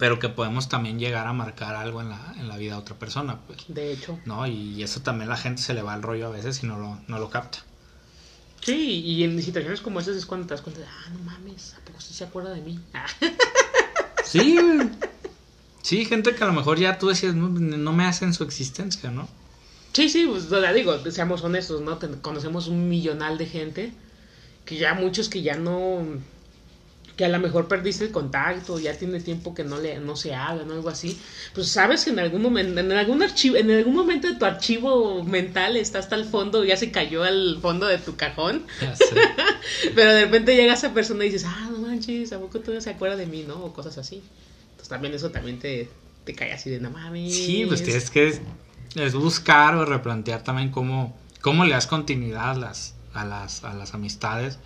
Pero 0.00 0.18
que 0.18 0.30
podemos 0.30 0.70
también 0.70 0.98
llegar 0.98 1.26
a 1.26 1.34
marcar 1.34 1.76
algo 1.76 2.00
en 2.00 2.08
la, 2.08 2.34
en 2.38 2.48
la 2.48 2.56
vida 2.56 2.72
de 2.72 2.78
otra 2.80 2.98
persona, 2.98 3.38
pues, 3.46 3.66
De 3.68 3.92
hecho. 3.92 4.18
¿no? 4.24 4.46
Y 4.46 4.82
eso 4.82 5.02
también 5.02 5.28
la 5.28 5.36
gente 5.36 5.60
se 5.60 5.74
le 5.74 5.82
va 5.82 5.92
al 5.92 6.02
rollo 6.02 6.26
a 6.26 6.30
veces 6.30 6.62
y 6.62 6.66
no 6.66 6.78
lo, 6.78 6.98
no 7.06 7.18
lo 7.18 7.28
capta. 7.28 7.58
Sí, 8.62 9.02
y 9.04 9.24
en 9.24 9.40
situaciones 9.42 9.82
como 9.82 10.00
esas 10.00 10.16
es 10.16 10.24
cuando 10.24 10.46
te 10.46 10.54
das 10.54 10.62
cuenta 10.62 10.80
de, 10.80 10.86
ah, 10.86 11.10
no 11.12 11.18
mames, 11.20 11.74
¿a 11.74 11.84
poco 11.84 12.00
sí 12.00 12.14
se 12.14 12.24
acuerda 12.24 12.50
de 12.50 12.62
mí? 12.62 12.80
Ah, 12.94 13.06
Sí. 14.24 14.58
Sí, 15.82 16.04
gente 16.06 16.34
que 16.34 16.44
a 16.44 16.46
lo 16.46 16.52
mejor 16.54 16.78
ya 16.78 16.98
tú 16.98 17.08
decías, 17.08 17.34
no, 17.34 17.48
no 17.48 17.92
me 17.92 18.04
hacen 18.04 18.32
su 18.32 18.42
existencia, 18.44 19.10
¿no? 19.10 19.28
Sí, 19.92 20.08
sí, 20.08 20.26
pues 20.26 20.48
ya 20.48 20.72
digo, 20.72 20.98
seamos 21.10 21.42
honestos, 21.42 21.82
¿no? 21.82 21.98
Conocemos 22.22 22.68
un 22.68 22.88
millonal 22.88 23.36
de 23.36 23.46
gente, 23.46 23.92
que 24.64 24.76
ya 24.78 24.94
muchos 24.94 25.28
que 25.28 25.42
ya 25.42 25.56
no, 25.56 26.04
que 27.20 27.26
a 27.26 27.28
lo 27.28 27.38
mejor 27.38 27.68
perdiste 27.68 28.04
el 28.06 28.12
contacto, 28.12 28.78
ya 28.78 28.96
tiene 28.96 29.20
tiempo 29.20 29.52
que 29.52 29.62
no 29.62 29.78
le, 29.78 30.00
no 30.00 30.16
se 30.16 30.34
hablan, 30.34 30.70
algo 30.70 30.88
así, 30.88 31.20
pues 31.54 31.68
sabes 31.68 32.02
que 32.02 32.12
en 32.12 32.18
algún 32.18 32.40
momento, 32.40 32.80
en 32.80 32.90
algún 32.92 33.22
archivo, 33.22 33.56
en 33.56 33.70
algún 33.70 33.94
momento 33.94 34.26
de 34.26 34.36
tu 34.36 34.46
archivo 34.46 35.22
mental 35.22 35.76
está 35.76 35.98
hasta 35.98 36.16
el 36.16 36.24
fondo, 36.24 36.64
ya 36.64 36.78
se 36.78 36.90
cayó 36.90 37.22
al 37.22 37.58
fondo 37.60 37.86
de 37.86 37.98
tu 37.98 38.16
cajón, 38.16 38.64
pero 39.94 40.14
de 40.14 40.24
repente 40.24 40.56
llega 40.56 40.72
esa 40.72 40.94
persona 40.94 41.26
y 41.26 41.28
dices, 41.28 41.46
ah, 41.46 41.68
no 41.70 41.80
manches, 41.80 42.32
¿a 42.32 42.38
poco 42.38 42.60
todavía 42.60 42.80
se 42.80 42.88
acuerda 42.88 43.16
de 43.16 43.26
mí, 43.26 43.44
no? 43.46 43.66
O 43.66 43.74
cosas 43.74 43.98
así. 43.98 44.22
Entonces 44.70 44.88
también 44.88 45.12
eso 45.12 45.30
también 45.30 45.58
te, 45.58 45.90
te 46.24 46.34
cae 46.34 46.54
así 46.54 46.70
de, 46.70 46.80
no 46.80 46.90
mames. 46.90 47.34
Sí, 47.34 47.66
pues 47.68 47.82
tienes 47.82 48.08
que 48.08 48.28
es 48.94 49.14
buscar 49.14 49.74
o 49.74 49.84
replantear 49.84 50.42
también 50.42 50.70
cómo, 50.70 51.14
cómo 51.42 51.66
le 51.66 51.72
das 51.72 51.86
continuidad 51.86 52.52
a 52.52 52.54
las, 52.54 52.94
a 53.12 53.26
las, 53.26 53.62
a 53.62 53.74
las 53.74 53.92
amistades 53.92 54.58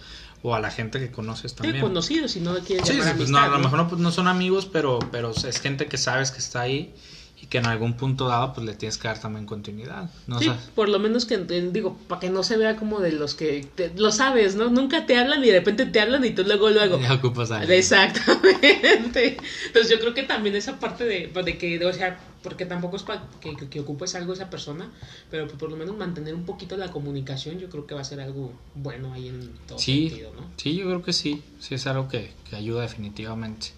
o 0.46 0.54
a 0.54 0.60
la 0.60 0.70
gente 0.70 0.98
que 1.00 1.10
conoces 1.10 1.52
Sí, 1.52 1.56
también. 1.56 1.80
conocidos, 1.80 2.32
si 2.32 2.40
no 2.40 2.54
quieres 2.58 2.86
Sí, 2.86 2.92
llamar 2.98 3.12
sí, 3.12 3.16
pues 3.16 3.30
no, 3.30 3.38
a 3.38 3.48
lo 3.48 3.58
mejor 3.60 3.78
no, 3.78 3.88
pues 3.88 3.98
no 4.02 4.12
son 4.12 4.28
amigos, 4.28 4.66
pero, 4.70 4.98
pero 5.10 5.30
es 5.30 5.58
gente 5.58 5.86
que 5.86 5.96
sabes 5.96 6.30
que 6.30 6.38
está 6.38 6.60
ahí 6.60 6.94
y 7.42 7.46
que 7.46 7.58
en 7.58 7.66
algún 7.66 7.94
punto 7.96 8.26
dado 8.28 8.52
pues 8.54 8.64
le 8.66 8.74
tienes 8.74 8.96
que 8.96 9.08
dar 9.08 9.18
también 9.20 9.44
continuidad. 9.44 10.08
¿no? 10.26 10.36
O 10.36 10.38
Sí, 10.38 10.46
sea, 10.46 10.58
por 10.74 10.88
lo 10.88 10.98
menos 10.98 11.26
que, 11.26 11.34
eh, 11.34 11.68
digo, 11.72 11.96
para 12.08 12.20
que 12.20 12.30
no 12.30 12.42
se 12.42 12.56
vea 12.56 12.76
como 12.76 13.00
de 13.00 13.12
los 13.12 13.34
que 13.34 13.66
te- 13.74 13.92
lo 13.96 14.12
sabes, 14.12 14.54
¿no? 14.56 14.70
Nunca 14.70 15.04
te 15.06 15.16
hablan 15.16 15.42
y 15.44 15.48
de 15.48 15.58
repente 15.58 15.84
te 15.86 16.00
hablan 16.00 16.24
y 16.24 16.30
tú 16.30 16.42
luego, 16.44 16.70
luego. 16.70 16.98
ya 17.00 17.12
ocupas 17.14 17.50
a 17.50 17.58
alguien. 17.60 17.78
Exactamente. 17.78 19.36
Entonces 19.66 19.90
yo 19.90 19.98
creo 20.00 20.14
que 20.14 20.22
también 20.22 20.54
esa 20.56 20.78
parte 20.78 21.04
de, 21.04 21.26
de 21.44 21.58
que, 21.58 21.84
o 21.84 21.92
sea, 21.92 22.18
porque 22.42 22.66
tampoco 22.66 22.96
es 22.96 23.02
para 23.02 23.24
que, 23.40 23.56
que, 23.56 23.68
que 23.68 23.80
ocupes 23.80 24.14
algo 24.14 24.32
esa 24.32 24.50
persona, 24.50 24.90
pero 25.30 25.48
por 25.48 25.70
lo 25.70 25.76
menos 25.76 25.96
mantener 25.96 26.34
un 26.34 26.44
poquito 26.44 26.76
la 26.76 26.90
comunicación, 26.90 27.58
yo 27.58 27.68
creo 27.68 27.86
que 27.86 27.94
va 27.94 28.02
a 28.02 28.04
ser 28.04 28.20
algo 28.20 28.52
bueno 28.74 29.12
ahí 29.12 29.28
en 29.28 29.52
todo 29.66 29.78
Sí, 29.78 30.08
sentido, 30.08 30.32
¿no? 30.34 30.50
sí, 30.56 30.74
yo 30.76 30.84
creo 30.86 31.02
que 31.02 31.12
sí, 31.12 31.42
sí 31.58 31.74
es 31.74 31.86
algo 31.86 32.08
que, 32.08 32.32
que 32.48 32.56
ayuda 32.56 32.82
definitivamente. 32.82 33.68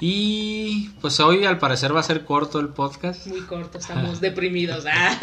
Y 0.00 0.88
pues 1.00 1.20
hoy 1.20 1.44
al 1.44 1.58
parecer 1.58 1.94
va 1.94 2.00
a 2.00 2.02
ser 2.02 2.24
corto 2.24 2.58
el 2.60 2.68
podcast. 2.68 3.26
Muy 3.26 3.42
corto, 3.42 3.78
estamos 3.78 4.20
deprimidos, 4.20 4.84
ah, 4.90 5.18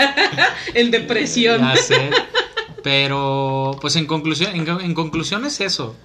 en 0.74 0.92
depresión. 0.92 1.62
Ya 1.62 1.76
sé. 1.76 2.10
Pero, 2.84 3.78
pues 3.82 3.96
en 3.96 4.08
conclusión, 4.08 4.56
en, 4.56 4.68
en 4.68 4.94
conclusión 4.94 5.46
es 5.46 5.60
eso. 5.62 5.96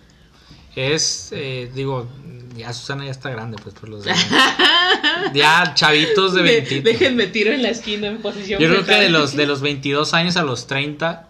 Es, 0.74 1.30
eh, 1.32 1.70
digo, 1.74 2.06
ya 2.54 2.72
Susana 2.74 3.06
ya 3.06 3.10
está 3.12 3.30
grande, 3.30 3.56
pues 3.62 3.74
por 3.74 3.88
los 3.88 4.04
demás. 4.04 4.26
Ya 5.32 5.72
chavitos 5.74 6.34
de 6.34 6.42
De- 6.42 6.60
20. 6.60 6.80
déjenme 6.82 7.26
tiro 7.26 7.50
en 7.52 7.62
la 7.62 7.70
esquina 7.70 8.06
en 8.08 8.18
posición. 8.18 8.60
Yo 8.60 8.68
creo 8.68 8.84
que 8.84 8.94
de 8.94 9.08
los, 9.08 9.34
de 9.36 9.46
los 9.46 9.60
22 9.60 10.12
años 10.14 10.36
a 10.36 10.42
los 10.42 10.66
30, 10.66 11.28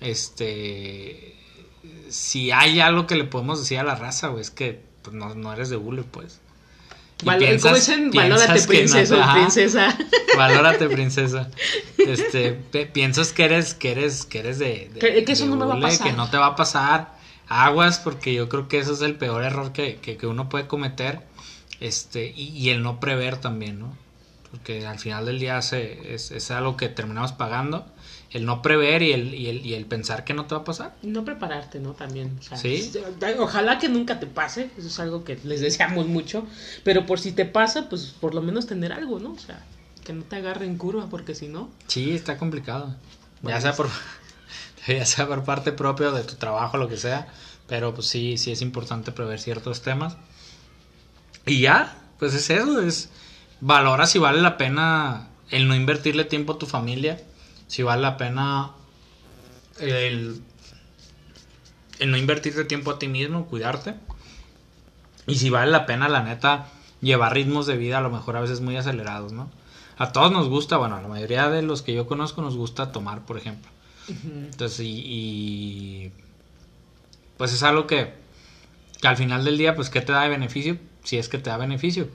este, 0.00 1.34
si 2.08 2.50
hay 2.52 2.80
algo 2.80 3.06
que 3.06 3.16
le 3.16 3.24
podemos 3.24 3.58
decir 3.58 3.78
a 3.78 3.84
la 3.84 3.96
raza, 3.96 4.28
güey, 4.28 4.42
es 4.42 4.50
que 4.50 4.80
pues, 5.02 5.14
no, 5.14 5.34
no 5.34 5.52
eres 5.52 5.68
de 5.70 5.76
hule, 5.76 6.02
pues. 6.04 6.40
Val- 7.22 7.38
piensas- 7.38 7.62
¿Cómo 7.62 7.74
dicen? 7.76 8.10
piensas 8.10 8.40
Valórate, 8.40 8.60
no 8.60 8.66
princesa 8.66 9.32
princesa. 9.34 9.98
Valórate, 10.36 10.88
princesa. 10.88 11.50
Este, 11.98 12.52
piensas 12.92 13.32
que 13.32 13.44
eres, 13.44 13.72
que 13.74 13.92
eres, 13.92 14.26
que 14.26 14.40
eres 14.40 14.58
de, 14.58 14.90
de- 14.92 14.98
Que- 15.00 15.24
que 15.24 15.32
eso 15.32 15.44
de 15.44 15.50
no 15.50 15.56
me 15.56 15.64
va 15.66 15.74
a 15.74 15.80
pasar. 15.80 16.06
que 16.06 16.12
no 16.12 16.28
te 16.30 16.36
va 16.36 16.46
a 16.46 16.56
pasar. 16.56 17.14
Aguas, 17.48 17.98
porque 17.98 18.34
yo 18.34 18.48
creo 18.48 18.68
que 18.68 18.78
eso 18.78 18.92
es 18.94 19.00
el 19.02 19.14
peor 19.16 19.44
error 19.44 19.72
que, 19.72 19.96
que, 19.96 20.16
que 20.16 20.26
uno 20.26 20.48
puede 20.48 20.66
cometer. 20.66 21.20
Este, 21.80 22.32
y, 22.34 22.48
y 22.56 22.70
el 22.70 22.82
no 22.82 23.00
prever 23.00 23.36
también, 23.38 23.78
¿no? 23.80 23.96
Porque 24.54 24.86
al 24.86 25.00
final 25.00 25.26
del 25.26 25.40
día 25.40 25.60
se, 25.62 26.14
es, 26.14 26.30
es 26.30 26.50
algo 26.52 26.76
que 26.76 26.88
terminamos 26.88 27.32
pagando. 27.32 27.84
El 28.30 28.46
no 28.46 28.62
prever 28.62 29.02
y 29.02 29.12
el, 29.12 29.34
y, 29.34 29.48
el, 29.48 29.66
y 29.66 29.74
el 29.74 29.84
pensar 29.84 30.22
que 30.22 30.32
no 30.32 30.46
te 30.46 30.54
va 30.54 30.60
a 30.60 30.64
pasar. 30.64 30.94
No 31.02 31.24
prepararte, 31.24 31.80
¿no? 31.80 31.92
También. 31.92 32.36
O 32.38 32.42
sea, 32.42 32.56
Sí. 32.56 32.92
Ojalá 33.38 33.80
que 33.80 33.88
nunca 33.88 34.20
te 34.20 34.26
pase. 34.28 34.70
Eso 34.78 34.86
es 34.86 35.00
algo 35.00 35.24
que 35.24 35.40
les 35.42 35.60
deseamos 35.60 36.06
mucho. 36.06 36.46
Pero 36.84 37.04
por 37.04 37.18
si 37.18 37.32
te 37.32 37.46
pasa, 37.46 37.88
pues 37.88 38.14
por 38.20 38.32
lo 38.32 38.42
menos 38.42 38.68
tener 38.68 38.92
algo, 38.92 39.18
¿no? 39.18 39.32
O 39.32 39.38
sea, 39.38 39.60
que 40.04 40.12
no 40.12 40.22
te 40.22 40.36
agarre 40.36 40.66
en 40.66 40.78
curva, 40.78 41.08
porque 41.10 41.34
si 41.34 41.48
no. 41.48 41.68
Sí, 41.88 42.12
está 42.12 42.38
complicado. 42.38 42.94
Bueno, 43.42 43.58
ya 43.58 43.60
sea 43.60 43.74
por 43.74 43.88
ya 44.86 45.04
sea 45.04 45.26
por 45.26 45.42
parte 45.42 45.72
propia 45.72 46.12
de 46.12 46.22
tu 46.22 46.36
trabajo, 46.36 46.76
lo 46.76 46.88
que 46.88 46.96
sea, 46.96 47.26
pero 47.66 47.92
pues 47.92 48.06
sí, 48.06 48.38
sí 48.38 48.52
es 48.52 48.62
importante 48.62 49.10
prever 49.10 49.40
ciertos 49.40 49.82
temas. 49.82 50.16
Y 51.44 51.60
ya, 51.60 51.98
pues 52.20 52.34
es 52.34 52.48
eso, 52.50 52.80
es 52.80 53.10
valora 53.60 54.06
si 54.06 54.18
vale 54.18 54.40
la 54.40 54.56
pena 54.56 55.28
el 55.50 55.68
no 55.68 55.74
invertirle 55.74 56.24
tiempo 56.24 56.54
a 56.54 56.58
tu 56.58 56.66
familia, 56.66 57.22
si 57.66 57.82
vale 57.82 58.02
la 58.02 58.16
pena 58.16 58.72
el, 59.78 60.42
el 61.98 62.10
no 62.10 62.16
invertirte 62.16 62.64
tiempo 62.64 62.90
a 62.90 62.98
ti 62.98 63.08
mismo, 63.08 63.46
cuidarte. 63.46 63.94
Y 65.26 65.36
si 65.36 65.50
vale 65.50 65.70
la 65.70 65.86
pena, 65.86 66.08
la 66.08 66.22
neta, 66.22 66.66
llevar 67.00 67.34
ritmos 67.34 67.66
de 67.66 67.76
vida 67.76 67.98
a 67.98 68.02
lo 68.02 68.10
mejor 68.10 68.36
a 68.36 68.40
veces 68.40 68.60
muy 68.60 68.76
acelerados, 68.76 69.32
¿no? 69.32 69.50
A 69.96 70.12
todos 70.12 70.32
nos 70.32 70.48
gusta, 70.48 70.76
bueno, 70.76 70.96
a 70.96 71.02
la 71.02 71.08
mayoría 71.08 71.48
de 71.48 71.62
los 71.62 71.82
que 71.82 71.94
yo 71.94 72.06
conozco 72.06 72.42
nos 72.42 72.56
gusta 72.56 72.92
tomar, 72.92 73.24
por 73.24 73.38
ejemplo. 73.38 73.70
Entonces, 74.08 74.80
y, 74.80 75.02
y, 75.06 76.12
pues 77.36 77.52
es 77.52 77.62
algo 77.62 77.86
que, 77.86 78.12
que 79.00 79.08
al 79.08 79.16
final 79.16 79.44
del 79.44 79.56
día, 79.56 79.74
pues, 79.74 79.88
¿qué 79.90 80.00
te 80.00 80.12
da 80.12 80.22
de 80.22 80.28
beneficio? 80.28 80.78
Si 81.04 81.16
es 81.16 81.28
que 81.28 81.38
te 81.38 81.50
da 81.50 81.56
beneficio. 81.56 82.08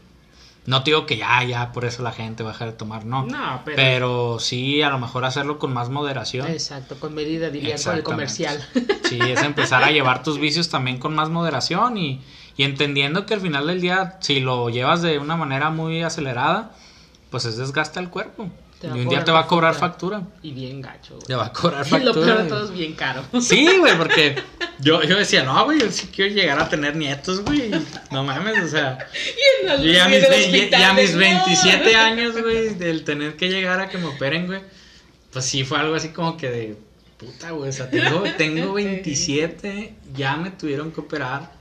No 0.65 0.83
te 0.83 0.91
digo 0.91 1.05
que 1.05 1.17
ya, 1.17 1.43
ya, 1.43 1.71
por 1.71 1.85
eso 1.85 2.03
la 2.03 2.11
gente 2.11 2.43
va 2.43 2.49
a 2.49 2.53
dejar 2.53 2.69
de 2.69 2.77
tomar, 2.77 3.05
no. 3.05 3.25
No, 3.25 3.61
pero. 3.65 3.75
Pero 3.75 4.39
sí, 4.39 4.81
a 4.81 4.89
lo 4.89 4.99
mejor 4.99 5.25
hacerlo 5.25 5.57
con 5.57 5.73
más 5.73 5.89
moderación. 5.89 6.47
Exacto, 6.47 6.99
con 6.99 7.15
medida, 7.15 7.49
diría 7.49 7.75
con 7.83 7.95
el 7.95 8.03
comercial. 8.03 8.63
Sí, 9.09 9.19
es 9.19 9.41
empezar 9.41 9.83
a 9.83 9.91
llevar 9.91 10.21
tus 10.21 10.37
vicios 10.39 10.69
también 10.69 10.99
con 10.99 11.15
más 11.15 11.29
moderación 11.29 11.97
y, 11.97 12.21
y 12.57 12.63
entendiendo 12.63 13.25
que 13.25 13.33
al 13.33 13.41
final 13.41 13.67
del 13.67 13.81
día, 13.81 14.17
si 14.19 14.39
lo 14.39 14.69
llevas 14.69 15.01
de 15.01 15.17
una 15.17 15.35
manera 15.35 15.69
muy 15.71 16.03
acelerada, 16.03 16.71
pues 17.31 17.45
es 17.45 17.57
desgasta 17.57 17.99
el 17.99 18.09
cuerpo. 18.09 18.49
Te 18.79 18.87
y 18.87 18.91
un 18.91 19.09
día 19.09 19.23
te 19.25 19.31
va 19.31 19.39
a 19.41 19.47
cobrar 19.47 19.75
factura. 19.75 20.19
factura. 20.19 20.39
Y 20.41 20.51
bien 20.53 20.81
gacho, 20.81 21.15
güey. 21.15 21.27
Te 21.27 21.35
va 21.35 21.47
a 21.47 21.51
cobrar 21.53 21.81
Y 21.85 21.89
factura. 21.89 22.13
lo 22.13 22.21
peor 22.25 22.37
de 22.39 22.45
y- 22.45 22.47
todo 22.47 22.63
es 22.65 22.71
bien 22.71 22.93
caro. 22.93 23.23
Sí, 23.41 23.67
güey, 23.77 23.97
porque 23.97 24.41
yo, 24.79 25.03
yo 25.03 25.17
decía, 25.17 25.43
no, 25.43 25.65
güey, 25.65 25.79
yo 25.81 25.91
sí 25.91 26.09
quiero 26.15 26.33
llegar 26.33 26.59
a 26.59 26.69
tener 26.69 26.95
nietos, 26.95 27.41
güey. 27.43 27.71
No 28.11 28.23
mames, 28.23 28.63
o 28.63 28.67
sea, 28.69 28.97
Y 29.13 29.67
en 29.69 29.81
yo 29.83 29.91
ya 29.91 30.07
y 30.07 30.11
mis, 30.15 30.23
hospital 30.29 30.79
ya 30.79 30.93
mis 30.93 31.11
"No". 31.13 31.17
27 31.19 31.95
años, 31.95 32.41
güey, 32.41 32.69
del 32.75 33.03
tener 33.03 33.35
que 33.35 33.49
llegar 33.49 33.81
a 33.81 33.89
que 33.89 33.97
me 33.97 34.05
operen, 34.07 34.47
güey, 34.47 34.61
pues 35.31 35.43
sí 35.45 35.63
fue 35.65 35.77
algo 35.79 35.95
así 35.95 36.09
como 36.09 36.37
que 36.37 36.49
de 36.49 36.77
puta, 37.17 37.51
güey, 37.51 37.69
o 37.69 37.73
sea, 37.73 37.89
tengo, 37.89 38.23
tengo 38.37 38.71
27, 38.73 39.93
ya 40.15 40.37
me 40.37 40.51
tuvieron 40.51 40.91
que 40.93 41.01
operar. 41.01 41.51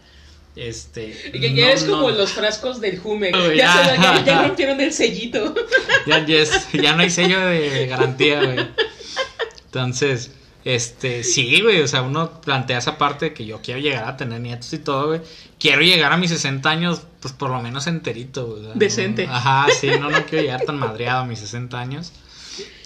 Este. 0.60 1.16
Y 1.32 1.38
que 1.40 1.50
no, 1.50 1.56
ya 1.56 1.70
es 1.70 1.84
como 1.84 2.10
no, 2.10 2.16
los 2.16 2.32
frascos 2.32 2.80
del 2.80 2.98
Jume. 2.98 3.30
Güey, 3.30 3.56
Ya, 3.58 3.94
ya. 3.94 4.02
ya, 4.02 4.24
ya 4.24 4.42
rompieron 4.48 4.80
el 4.80 4.92
sellito. 4.92 5.54
Ya, 6.06 6.26
ya, 6.26 6.36
es- 6.38 6.72
ya 6.72 6.94
no 6.94 7.02
hay 7.02 7.10
sello 7.10 7.38
de 7.40 7.86
garantía, 7.86 8.42
güey. 8.42 8.66
Entonces, 9.66 10.32
este, 10.64 11.22
sí, 11.24 11.60
güey, 11.62 11.80
o 11.80 11.88
sea, 11.88 12.02
uno 12.02 12.40
plantea 12.40 12.78
esa 12.78 12.98
parte 12.98 13.26
de 13.26 13.34
que 13.34 13.46
yo 13.46 13.60
quiero 13.62 13.80
llegar 13.80 14.04
a 14.08 14.16
tener 14.16 14.40
nietos 14.40 14.72
y 14.72 14.78
todo, 14.78 15.08
güey. 15.08 15.20
Quiero 15.58 15.82
llegar 15.82 16.12
a 16.12 16.16
mis 16.16 16.30
60 16.30 16.68
años, 16.68 17.02
pues 17.20 17.32
por 17.34 17.50
lo 17.50 17.60
menos 17.62 17.86
enterito, 17.86 18.46
güey. 18.46 18.62
no- 18.62 18.74
Decente. 18.74 19.26
ajá, 19.26 19.66
sí, 19.78 19.88
no, 20.00 20.10
no 20.10 20.24
quiero 20.26 20.42
llegar 20.44 20.62
tan 20.64 20.78
madreado 20.78 21.20
a 21.22 21.24
mis 21.24 21.38
60 21.40 21.78
años. 21.78 22.12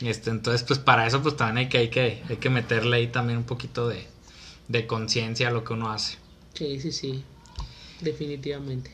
Este, 0.03 0.31
entonces, 0.31 0.63
pues 0.65 0.79
para 0.79 1.07
eso, 1.07 1.23
pues 1.23 1.37
también 1.37 1.59
hay 1.59 1.69
que, 1.69 1.79
hay 1.79 1.89
que, 1.89 2.23
hay 2.29 2.37
que 2.37 2.51
meterle 2.51 2.97
ahí 2.99 3.07
también 3.07 3.39
un 3.39 3.45
poquito 3.45 3.89
de, 3.89 4.07
de 4.69 4.87
conciencia 4.87 5.49
a 5.49 5.51
lo 5.51 5.65
que 5.65 5.73
uno 5.73 5.91
hace. 5.91 6.19
Sí, 6.55 6.79
sí, 6.81 6.93
sí. 6.93 7.25
Definitivamente. 8.03 8.91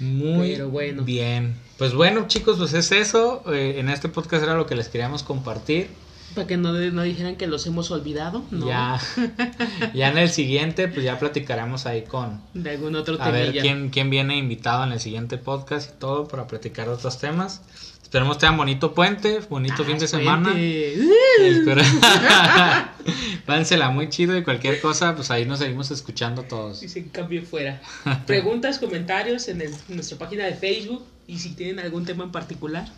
Muy 0.00 0.52
Pero 0.52 0.70
bueno. 0.70 1.02
bien. 1.04 1.56
Pues 1.78 1.94
bueno, 1.94 2.26
chicos, 2.26 2.58
pues 2.58 2.72
es 2.72 2.90
eso. 2.92 3.42
Eh, 3.52 3.76
en 3.78 3.88
este 3.88 4.08
podcast 4.08 4.42
era 4.42 4.54
lo 4.54 4.66
que 4.66 4.74
les 4.74 4.88
queríamos 4.88 5.22
compartir. 5.22 5.88
Para 6.34 6.46
que 6.46 6.56
no, 6.56 6.72
no 6.72 7.02
dijeran 7.02 7.36
que 7.36 7.46
los 7.46 7.66
hemos 7.66 7.90
olvidado, 7.90 8.42
¿no? 8.50 8.66
Ya, 8.68 9.00
ya 9.94 10.10
en 10.10 10.18
el 10.18 10.30
siguiente, 10.30 10.86
pues 10.86 11.04
ya 11.04 11.18
platicaremos 11.18 11.86
ahí 11.86 12.02
con 12.02 12.40
De 12.54 12.70
algún 12.70 12.94
otro 12.94 13.20
a 13.20 13.30
ver 13.30 13.52
quién, 13.52 13.90
quién 13.90 14.10
viene 14.10 14.36
invitado 14.36 14.84
en 14.84 14.92
el 14.92 15.00
siguiente 15.00 15.38
podcast 15.38 15.90
y 15.90 15.98
todo 15.98 16.28
para 16.28 16.46
platicar 16.46 16.88
otros 16.88 17.18
temas. 17.18 17.62
Esperemos 18.10 18.38
tengan 18.38 18.56
bonito 18.56 18.92
puente, 18.92 19.38
bonito 19.48 19.82
Ah, 19.82 19.86
fin 19.86 19.96
de 19.98 20.08
semana. 20.08 20.52
Espero. 21.38 21.80
Muy 23.92 24.08
chido 24.08 24.36
y 24.36 24.42
cualquier 24.42 24.80
cosa, 24.80 25.14
pues 25.14 25.30
ahí 25.30 25.44
nos 25.44 25.60
seguimos 25.60 25.92
escuchando 25.92 26.42
todos. 26.42 26.82
Y 26.82 26.88
se 26.88 27.06
cambio 27.06 27.44
fuera. 27.44 27.80
Preguntas, 28.26 28.80
comentarios 28.80 29.46
en, 29.46 29.60
el- 29.60 29.72
en 29.88 29.94
nuestra 29.94 30.18
página 30.18 30.44
de 30.44 30.54
Facebook. 30.54 31.04
Y 31.28 31.38
si 31.38 31.50
tienen 31.50 31.78
algún 31.78 32.04
tema 32.04 32.24
en 32.24 32.32
particular. 32.32 32.88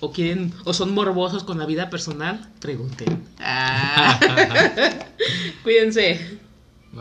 O 0.00 0.12
quieren, 0.12 0.52
o 0.64 0.74
son 0.74 0.92
morbosos 0.92 1.44
con 1.44 1.56
la 1.58 1.64
vida 1.64 1.88
personal, 1.88 2.48
pregunten. 2.58 3.22
Ah. 3.38 4.18
Cuídense. 5.62 6.40